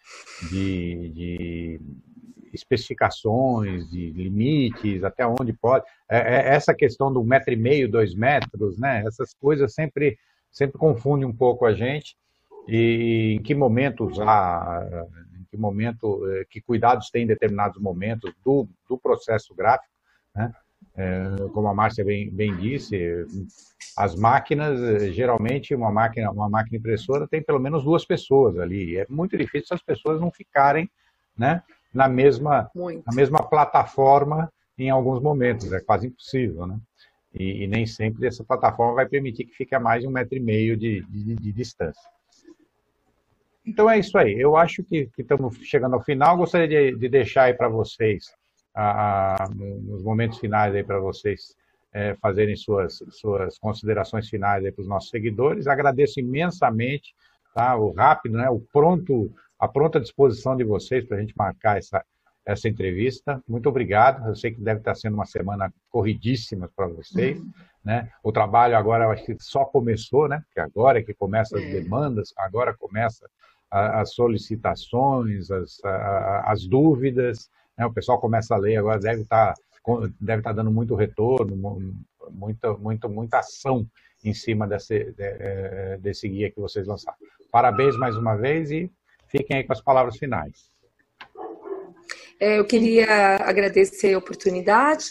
de, 0.51 1.09
de 1.11 1.81
especificações, 2.53 3.91
de 3.91 4.11
limites, 4.11 5.03
até 5.03 5.27
onde 5.27 5.53
pode. 5.53 5.85
É, 6.09 6.19
é, 6.19 6.55
essa 6.55 6.73
questão 6.73 7.13
do 7.13 7.25
metro 7.25 7.53
e 7.53 7.57
meio, 7.57 7.91
dois 7.91 8.15
metros, 8.15 8.79
né? 8.79 9.03
Essas 9.05 9.35
coisas 9.35 9.75
sempre, 9.75 10.17
sempre 10.51 10.79
confundem 10.79 11.27
um 11.27 11.35
pouco 11.35 11.67
a 11.67 11.75
gente. 11.75 12.17
E 12.69 13.37
em 13.39 13.43
que 13.43 13.55
momento 13.55 14.05
usar, 14.05 14.87
em 15.41 15.45
que 15.51 15.57
momento, 15.57 16.21
eh, 16.31 16.45
que 16.51 16.61
cuidados 16.61 17.09
tem 17.11 17.25
em 17.25 17.27
determinados 17.27 17.81
momentos 17.81 18.31
do, 18.45 18.69
do 18.87 18.99
processo 18.99 19.55
gráfico, 19.55 19.95
né? 20.37 20.53
É, 20.99 21.49
como 21.53 21.69
a 21.69 21.75
Márcia 21.75 22.05
bem, 22.05 22.29
bem, 22.29 22.57
disse, 22.57 23.25
as 23.97 24.17
máquinas, 24.17 25.15
geralmente 25.15 25.73
uma 25.73 25.93
máquina, 25.93 26.29
uma 26.33 26.49
máquina 26.49 26.77
impressora 26.77 27.29
tem 27.29 27.41
pelo 27.41 27.61
menos 27.61 27.85
duas 27.85 28.05
pessoas 28.05 28.59
ali. 28.59 28.97
É 28.97 29.07
muito 29.09 29.39
difícil 29.39 29.77
as 29.77 29.83
pessoas 29.83 30.21
não 30.21 30.33
ficarem 30.33 30.91
né, 31.37 31.63
na, 31.95 32.09
mesma, 32.09 32.69
na 32.75 33.15
mesma 33.15 33.39
plataforma 33.39 34.53
em 34.77 34.91
alguns 34.91 35.23
momentos. 35.23 35.73
É 35.73 35.81
quase 35.81 36.09
impossível. 36.09 36.67
Né? 36.67 36.77
E, 37.33 37.63
e, 37.63 37.67
nem 37.69 37.87
sempre 37.87 38.27
essa 38.27 38.43
plataforma 38.43 38.95
vai 38.95 39.07
permitir 39.07 39.45
que 39.45 39.55
fique 39.55 39.77
a 39.77 39.81
mais 39.81 40.03
de 40.03 40.09
um 40.09 40.11
metro 40.11 40.37
e 40.37 40.41
meio 40.41 40.77
de, 40.77 41.01
de, 41.03 41.37
de 41.37 41.53
distância. 41.53 42.11
Então 43.65 43.89
é 43.89 44.01
isso 44.01 44.19
aí. 44.19 44.35
Eu 44.35 44.57
acho 44.57 44.83
que, 44.83 45.07
que 45.15 45.23
estamos 45.23 45.57
chegando 45.59 45.95
ao 45.95 46.03
final. 46.03 46.37
Gostaria 46.37 46.67
de, 46.67 46.99
de 46.99 47.09
deixar 47.09 47.45
aí 47.45 47.55
para 47.55 47.69
vocês 47.69 48.37
a, 48.75 49.45
a, 49.45 49.49
nos 49.49 50.03
momentos 50.03 50.39
finais 50.39 50.75
aí 50.75 50.85
para 50.85 50.99
vocês 50.99 51.57
é, 51.93 52.15
fazerem 52.17 52.57
suas, 52.57 53.03
suas 53.11 53.59
considerações 53.59 54.29
finais 54.29 54.65
aí 54.65 54.73
para 54.73 54.83
os 54.83 54.89
nossos 54.89 55.11
seguidores. 55.11 55.67
Agradeço 55.67 56.21
imensamente 56.21 57.15
tá, 57.55 57.77
o 57.77 57.93
rápido, 57.93 58.37
né, 58.37 58.49
o 58.49 58.61
pronto, 58.73 59.33
a 59.59 59.67
pronta 59.67 60.01
disposição 60.01 60.57
de 60.57 60.65
vocês 60.65 61.05
para 61.05 61.17
a 61.17 61.21
gente 61.21 61.35
marcar 61.37 61.79
essa, 61.79 62.05
essa 62.45 62.69
entrevista. 62.69 63.43
Muito 63.49 63.69
obrigado. 63.69 64.29
Eu 64.29 64.37
sei 64.37 64.53
que 64.53 64.61
deve 64.61 64.81
estar 64.81 64.95
sendo 64.95 65.15
uma 65.15 65.27
semana 65.27 65.73
corridíssima 65.91 66.71
para 66.75 66.87
vocês. 66.87 67.39
Uhum. 67.39 67.51
Né? 67.85 68.11
O 68.23 68.31
trabalho 68.31 68.77
agora 68.77 69.05
eu 69.05 69.11
acho 69.11 69.25
que 69.25 69.37
só 69.39 69.65
começou, 69.65 70.29
né? 70.29 70.43
Porque 70.47 70.61
agora 70.61 70.99
é 70.99 71.03
que 71.03 71.15
começa 71.15 71.57
as 71.59 71.65
demandas, 71.65 72.35
agora 72.37 72.77
começa 72.77 73.29
as 73.71 74.15
solicitações, 74.15 75.51
as, 75.51 75.79
as 75.85 76.67
dúvidas, 76.67 77.51
né? 77.79 77.87
O 77.87 77.93
pessoal 77.93 78.21
começa 78.21 78.55
a 78.55 78.59
ler 78.59 78.77
agora, 78.77 78.99
deve 78.99 79.23
estar, 79.23 79.55
tá, 79.55 80.11
deve 80.21 80.43
tá 80.43 80.53
dando 80.53 80.71
muito 80.71 80.95
retorno, 80.95 81.57
muita, 82.31 82.73
muita, 82.75 83.09
muita 83.09 83.39
ação 83.39 83.87
em 84.25 84.35
cima 84.35 84.67
desse, 84.67 85.15
é, 85.19 85.97
desse 86.01 86.29
guia 86.29 86.51
que 86.51 86.61
vocês 86.61 86.87
lançaram. 86.87 87.17
Parabéns 87.51 87.97
mais 87.97 88.17
uma 88.17 88.35
vez 88.35 88.71
e 88.71 88.91
fiquem 89.29 89.59
aí 89.59 89.65
com 89.65 89.73
as 89.73 89.81
palavras 89.81 90.17
finais. 90.17 90.77
É, 92.41 92.59
eu 92.59 92.65
queria 92.65 93.37
agradecer 93.45 94.15
a 94.15 94.19
oportunidade 94.19 95.11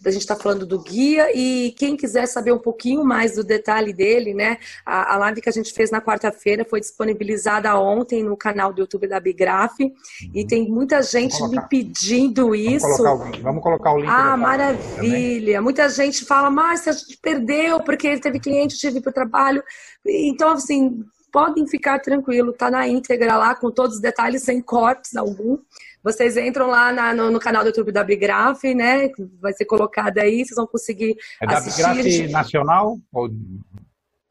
da 0.00 0.12
gente 0.12 0.22
estar 0.22 0.36
tá 0.36 0.42
falando 0.42 0.64
do 0.64 0.80
guia 0.80 1.28
e 1.34 1.74
quem 1.76 1.96
quiser 1.96 2.26
saber 2.26 2.52
um 2.52 2.58
pouquinho 2.58 3.04
mais 3.04 3.34
do 3.34 3.42
detalhe 3.42 3.92
dele, 3.92 4.32
né? 4.32 4.58
A, 4.86 5.14
a 5.14 5.18
live 5.18 5.40
que 5.40 5.48
a 5.48 5.52
gente 5.52 5.72
fez 5.72 5.90
na 5.90 6.00
quarta-feira 6.00 6.64
foi 6.64 6.78
disponibilizada 6.78 7.76
ontem 7.76 8.22
no 8.22 8.36
canal 8.36 8.72
do 8.72 8.80
YouTube 8.80 9.08
da 9.08 9.18
Bigraf 9.18 9.74
uhum. 9.80 9.92
e 10.32 10.46
tem 10.46 10.68
muita 10.70 11.02
gente 11.02 11.42
me 11.48 11.60
pedindo 11.68 12.54
isso. 12.54 12.86
Vamos 12.86 12.96
colocar, 12.98 13.40
vamos 13.42 13.62
colocar 13.62 13.92
o 13.92 13.98
link. 13.98 14.08
Ah, 14.08 14.36
maravilha! 14.36 15.60
Muita 15.60 15.88
gente 15.88 16.24
fala, 16.24 16.48
mas 16.48 16.86
a 16.86 16.92
gente 16.92 17.18
perdeu 17.20 17.80
porque 17.80 18.18
teve 18.18 18.38
cliente, 18.38 18.78
tive 18.78 19.00
para 19.00 19.10
o 19.10 19.14
trabalho. 19.14 19.64
Então, 20.06 20.52
assim, 20.52 21.04
podem 21.32 21.66
ficar 21.66 21.98
tranquilo, 21.98 22.52
tá 22.52 22.70
na 22.70 22.86
íntegra 22.86 23.36
lá 23.36 23.54
com 23.54 23.70
todos 23.70 23.96
os 23.96 24.02
detalhes, 24.02 24.42
sem 24.42 24.60
cortes 24.60 25.16
algum. 25.16 25.58
Vocês 26.02 26.36
entram 26.36 26.68
lá 26.68 26.92
na, 26.92 27.14
no, 27.14 27.30
no, 27.30 27.40
canal 27.40 27.62
do 27.62 27.68
YouTube 27.68 27.92
da 27.92 28.04
Bigraf, 28.04 28.62
né? 28.74 29.10
Vai 29.40 29.52
ser 29.52 29.64
colocado 29.64 30.18
aí, 30.18 30.44
vocês 30.44 30.56
vão 30.56 30.66
conseguir 30.66 31.16
é 31.40 31.46
assistir. 31.54 31.80
É 31.80 31.84
da 31.84 31.94
Bigraf 31.94 32.30
Nacional? 32.30 32.98
Ou... 33.12 33.28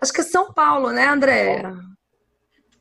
Acho 0.01 0.13
que 0.13 0.21
é 0.21 0.23
São 0.23 0.53
Paulo, 0.53 0.91
né, 0.91 1.07
André? 1.07 1.63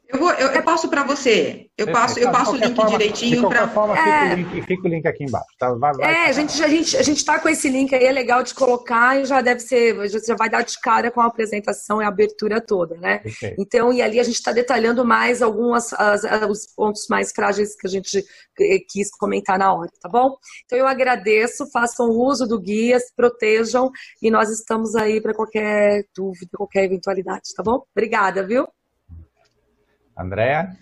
Eu, 0.09 0.19
vou, 0.19 0.31
eu, 0.33 0.49
eu 0.49 0.63
passo 0.63 0.89
para 0.89 1.03
você. 1.03 1.67
Eu 1.77 1.91
passo, 1.91 2.19
eu 2.19 2.31
passo 2.31 2.53
o 2.53 2.57
link 2.57 2.77
forma, 2.77 2.91
direitinho 2.91 3.49
para. 3.49 3.63
É... 3.63 3.67
Fica, 3.67 4.33
o 4.33 4.37
link, 4.37 4.67
fica 4.67 4.83
o 4.87 4.89
link 4.89 5.07
aqui 5.07 5.25
embaixo. 5.25 5.47
Tá? 5.59 5.73
Vai, 5.75 5.93
vai, 5.95 6.15
é, 6.15 6.29
a 6.29 6.33
gente, 6.33 6.63
a 6.63 6.69
gente, 6.69 6.97
a 6.97 7.03
gente 7.03 7.19
está 7.19 7.39
com 7.39 7.49
esse 7.49 7.69
link 7.69 7.95
aí, 7.95 8.05
é 8.05 8.13
legal 8.13 8.43
de 8.43 8.55
colocar 8.55 9.21
e 9.21 9.25
já 9.25 9.41
deve 9.41 9.61
ser, 9.61 9.97
já 10.09 10.37
vai 10.37 10.49
dar 10.49 10.63
de 10.63 10.79
cara 10.81 11.11
com 11.11 11.21
a 11.21 11.27
apresentação 11.27 12.01
e 12.01 12.05
a 12.05 12.09
abertura 12.09 12.61
toda, 12.61 12.95
né? 12.97 13.21
Okay. 13.27 13.57
Então, 13.59 13.93
e 13.93 14.01
ali 14.01 14.21
a 14.21 14.23
gente 14.23 14.37
está 14.37 14.53
detalhando 14.53 15.05
mais 15.05 15.43
alguns 15.43 15.93
os 16.49 16.67
pontos 16.75 17.07
mais 17.09 17.33
frágeis 17.33 17.75
que 17.77 17.87
a 17.87 17.91
gente 17.91 18.25
quis 18.89 19.11
comentar 19.11 19.59
na 19.59 19.75
hora, 19.75 19.91
tá 20.01 20.09
bom? 20.09 20.37
Então 20.65 20.79
eu 20.79 20.87
agradeço, 20.87 21.71
façam 21.71 22.11
uso 22.11 22.47
do 22.47 22.61
guia, 22.61 22.99
se 22.99 23.15
protejam 23.15 23.91
e 24.23 24.31
nós 24.31 24.51
estamos 24.51 24.95
aí 24.95 25.21
para 25.21 25.35
qualquer 25.35 26.05
dúvida, 26.15 26.51
qualquer 26.57 26.85
eventualidade, 26.85 27.55
tá 27.55 27.63
bom? 27.63 27.85
Obrigada, 27.95 28.47
viu? 28.47 28.67
Andréa? 30.17 30.77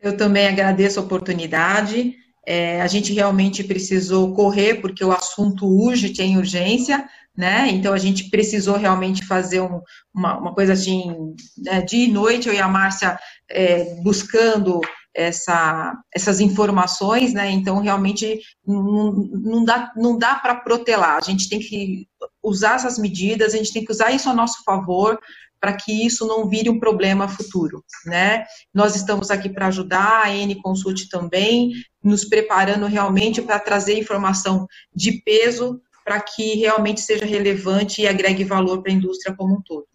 Eu 0.00 0.16
também 0.16 0.46
agradeço 0.48 0.98
a 0.98 1.02
oportunidade. 1.02 2.14
É, 2.46 2.80
a 2.80 2.86
gente 2.86 3.12
realmente 3.12 3.62
precisou 3.62 4.34
correr, 4.34 4.76
porque 4.76 5.04
o 5.04 5.12
assunto 5.12 5.66
urge, 5.66 6.14
tem 6.14 6.38
urgência, 6.38 7.06
né? 7.36 7.68
Então 7.68 7.92
a 7.92 7.98
gente 7.98 8.30
precisou 8.30 8.76
realmente 8.76 9.24
fazer 9.26 9.60
um, 9.60 9.80
uma, 10.14 10.38
uma, 10.38 10.54
coisa 10.54 10.72
assim, 10.72 11.34
né? 11.58 11.82
dia 11.82 12.06
e 12.06 12.10
noite, 12.10 12.48
eu 12.48 12.54
e 12.54 12.58
a 12.58 12.68
Márcia 12.68 13.18
é, 13.48 13.94
buscando 14.02 14.80
essa, 15.14 15.94
essas 16.14 16.40
informações, 16.40 17.32
né? 17.32 17.50
Então 17.50 17.80
realmente 17.80 18.40
não, 18.66 19.12
não 19.12 19.64
dá, 19.64 19.92
não 19.96 20.18
dá 20.18 20.34
para 20.36 20.54
protelar, 20.54 21.18
a 21.18 21.20
gente 21.20 21.48
tem 21.48 21.58
que 21.58 22.06
usar 22.42 22.76
essas 22.76 22.98
medidas, 22.98 23.54
a 23.54 23.56
gente 23.56 23.72
tem 23.72 23.84
que 23.84 23.92
usar 23.92 24.12
isso 24.12 24.28
a 24.28 24.34
nosso 24.34 24.62
favor, 24.64 25.18
para 25.60 25.74
que 25.74 26.06
isso 26.06 26.26
não 26.26 26.48
vire 26.48 26.70
um 26.70 26.80
problema 26.80 27.28
futuro, 27.28 27.84
né? 28.06 28.44
Nós 28.72 28.96
estamos 28.96 29.30
aqui 29.30 29.48
para 29.50 29.66
ajudar, 29.66 30.24
a 30.24 30.34
N 30.34 30.60
Consult 30.62 31.08
também, 31.10 31.72
nos 32.02 32.24
preparando 32.24 32.86
realmente 32.86 33.42
para 33.42 33.58
trazer 33.58 33.98
informação 33.98 34.66
de 34.94 35.20
peso 35.22 35.80
para 36.02 36.18
que 36.20 36.54
realmente 36.54 37.02
seja 37.02 37.26
relevante 37.26 38.00
e 38.00 38.08
agregue 38.08 38.42
valor 38.42 38.82
para 38.82 38.90
a 38.90 38.94
indústria 38.94 39.36
como 39.36 39.56
um 39.56 39.62
todo. 39.62 39.86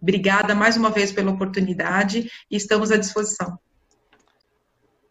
Obrigada 0.00 0.52
mais 0.52 0.76
uma 0.76 0.90
vez 0.90 1.12
pela 1.12 1.30
oportunidade 1.30 2.28
e 2.50 2.56
estamos 2.56 2.90
à 2.90 2.96
disposição. 2.96 3.56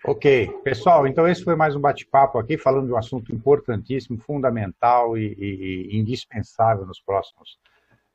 Ok, 0.04 0.48
pessoal, 0.64 1.08
então 1.08 1.28
esse 1.28 1.44
foi 1.44 1.56
mais 1.56 1.76
um 1.76 1.80
bate-papo 1.80 2.38
aqui, 2.40 2.58
falando 2.58 2.88
de 2.88 2.92
um 2.92 2.98
assunto 2.98 3.34
importantíssimo, 3.34 4.18
fundamental 4.20 5.18
e, 5.18 5.34
e, 5.40 5.88
e 5.92 5.98
indispensável 5.98 6.86
nos 6.86 7.00
próximos 7.00 7.58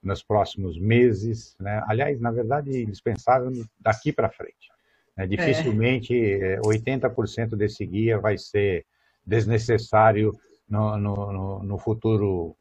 nos 0.02 0.22
próximos 0.22 0.78
meses, 0.78 1.56
né? 1.58 1.82
aliás, 1.86 2.20
na 2.20 2.30
verdade, 2.30 2.82
indispensável 2.82 3.50
daqui 3.80 4.12
para 4.12 4.30
frente. 4.30 4.70
Né? 5.16 5.26
Dificilmente 5.26 6.14
é. 6.14 6.60
80% 6.60 7.52
eh, 7.52 7.56
desse 7.56 7.84
guia 7.84 8.18
vai 8.18 8.38
ser 8.38 8.84
desnecessário 9.24 10.32
no, 10.68 10.96
no, 10.96 11.62
no 11.62 11.78
futuro 11.78 12.56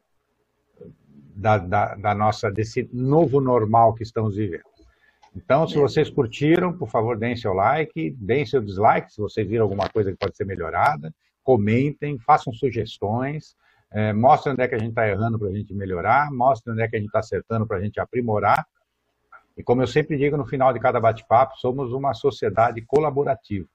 da, 1.34 1.58
da, 1.58 1.94
da, 1.94 2.14
nossa, 2.14 2.50
desse 2.50 2.88
novo 2.92 3.40
normal 3.40 3.94
que 3.94 4.02
estamos 4.02 4.36
vivendo. 4.36 4.64
Então, 5.34 5.68
se 5.68 5.76
é. 5.76 5.80
vocês 5.80 6.08
curtiram, 6.08 6.72
por 6.72 6.88
favor, 6.88 7.18
deem 7.18 7.36
seu 7.36 7.52
like, 7.52 8.10
deem 8.18 8.46
seu 8.46 8.60
dislike, 8.60 9.12
se 9.12 9.20
vocês 9.20 9.46
viram 9.46 9.64
alguma 9.64 9.88
coisa 9.88 10.10
que 10.10 10.18
pode 10.18 10.36
ser 10.36 10.46
melhorada, 10.46 11.14
comentem, 11.44 12.18
façam 12.18 12.52
sugestões, 12.52 13.54
é, 13.92 14.12
mostra 14.12 14.52
onde 14.52 14.62
é 14.62 14.68
que 14.68 14.74
a 14.74 14.78
gente 14.78 14.90
está 14.90 15.08
errando 15.08 15.38
para 15.38 15.48
a 15.48 15.52
gente 15.52 15.72
melhorar, 15.74 16.30
mostra 16.32 16.72
onde 16.72 16.82
é 16.82 16.88
que 16.88 16.96
a 16.96 16.98
gente 16.98 17.08
está 17.08 17.20
acertando 17.20 17.66
para 17.66 17.78
a 17.78 17.80
gente 17.80 18.00
aprimorar. 18.00 18.66
E 19.56 19.62
como 19.62 19.82
eu 19.82 19.86
sempre 19.86 20.16
digo 20.16 20.36
no 20.36 20.46
final 20.46 20.72
de 20.72 20.80
cada 20.80 21.00
bate-papo, 21.00 21.56
somos 21.56 21.92
uma 21.92 22.12
sociedade 22.12 22.82
colaborativa. 22.82 23.66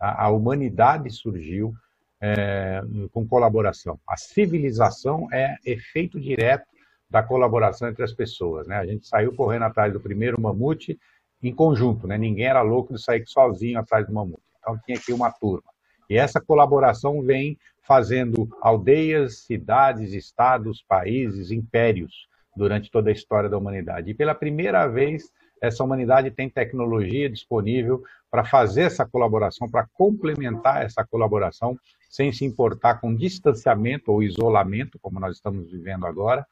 A, 0.00 0.24
a 0.24 0.28
humanidade 0.30 1.10
surgiu 1.10 1.74
é, 2.20 2.80
com 3.12 3.26
colaboração. 3.26 3.98
A 4.08 4.16
civilização 4.16 5.28
é 5.32 5.56
efeito 5.64 6.18
direto 6.18 6.66
da 7.08 7.22
colaboração 7.22 7.88
entre 7.88 8.02
as 8.02 8.12
pessoas. 8.12 8.66
Né? 8.66 8.76
A 8.76 8.86
gente 8.86 9.06
saiu 9.06 9.34
correndo 9.34 9.64
atrás 9.64 9.92
do 9.92 10.00
primeiro 10.00 10.40
mamute 10.40 10.98
em 11.42 11.54
conjunto, 11.54 12.06
né? 12.06 12.16
ninguém 12.16 12.46
era 12.46 12.62
louco 12.62 12.94
de 12.94 13.02
sair 13.02 13.24
sozinho 13.26 13.78
atrás 13.78 14.06
do 14.06 14.12
mamute. 14.12 14.42
Então 14.58 14.78
tinha 14.84 14.98
aqui 14.98 15.12
uma 15.12 15.30
turma. 15.30 15.70
E 16.08 16.16
essa 16.16 16.40
colaboração 16.40 17.22
vem 17.22 17.58
fazendo 17.82 18.48
aldeias, 18.60 19.40
cidades, 19.40 20.12
estados, 20.12 20.82
países, 20.82 21.50
impérios 21.50 22.28
durante 22.56 22.90
toda 22.90 23.10
a 23.10 23.12
história 23.12 23.48
da 23.48 23.58
humanidade. 23.58 24.10
E 24.10 24.14
pela 24.14 24.34
primeira 24.34 24.86
vez, 24.86 25.30
essa 25.60 25.84
humanidade 25.84 26.30
tem 26.30 26.48
tecnologia 26.48 27.30
disponível 27.30 28.02
para 28.30 28.44
fazer 28.44 28.82
essa 28.82 29.06
colaboração, 29.06 29.68
para 29.70 29.86
complementar 29.94 30.82
essa 30.82 31.04
colaboração, 31.04 31.78
sem 32.08 32.32
se 32.32 32.44
importar 32.44 33.00
com 33.00 33.14
distanciamento 33.14 34.10
ou 34.10 34.22
isolamento, 34.22 34.98
como 35.00 35.20
nós 35.20 35.36
estamos 35.36 35.70
vivendo 35.70 36.06
agora, 36.06 36.46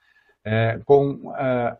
é, 0.44 0.78
com 0.84 1.34
é, 1.36 1.76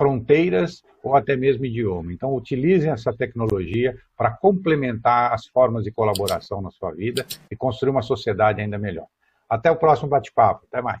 fronteiras 0.00 0.82
ou 1.02 1.14
até 1.14 1.36
mesmo 1.36 1.66
idioma. 1.66 2.10
Então, 2.10 2.34
utilizem 2.34 2.90
essa 2.90 3.12
tecnologia 3.12 3.94
para 4.16 4.30
complementar 4.30 5.34
as 5.34 5.44
formas 5.46 5.84
de 5.84 5.92
colaboração 5.92 6.62
na 6.62 6.70
sua 6.70 6.90
vida 6.92 7.26
e 7.50 7.54
construir 7.54 7.90
uma 7.90 8.00
sociedade 8.00 8.62
ainda 8.62 8.78
melhor. 8.78 9.06
Até 9.46 9.70
o 9.70 9.76
próximo 9.76 10.08
bate-papo. 10.08 10.64
Até 10.72 10.80
mais. 10.80 11.00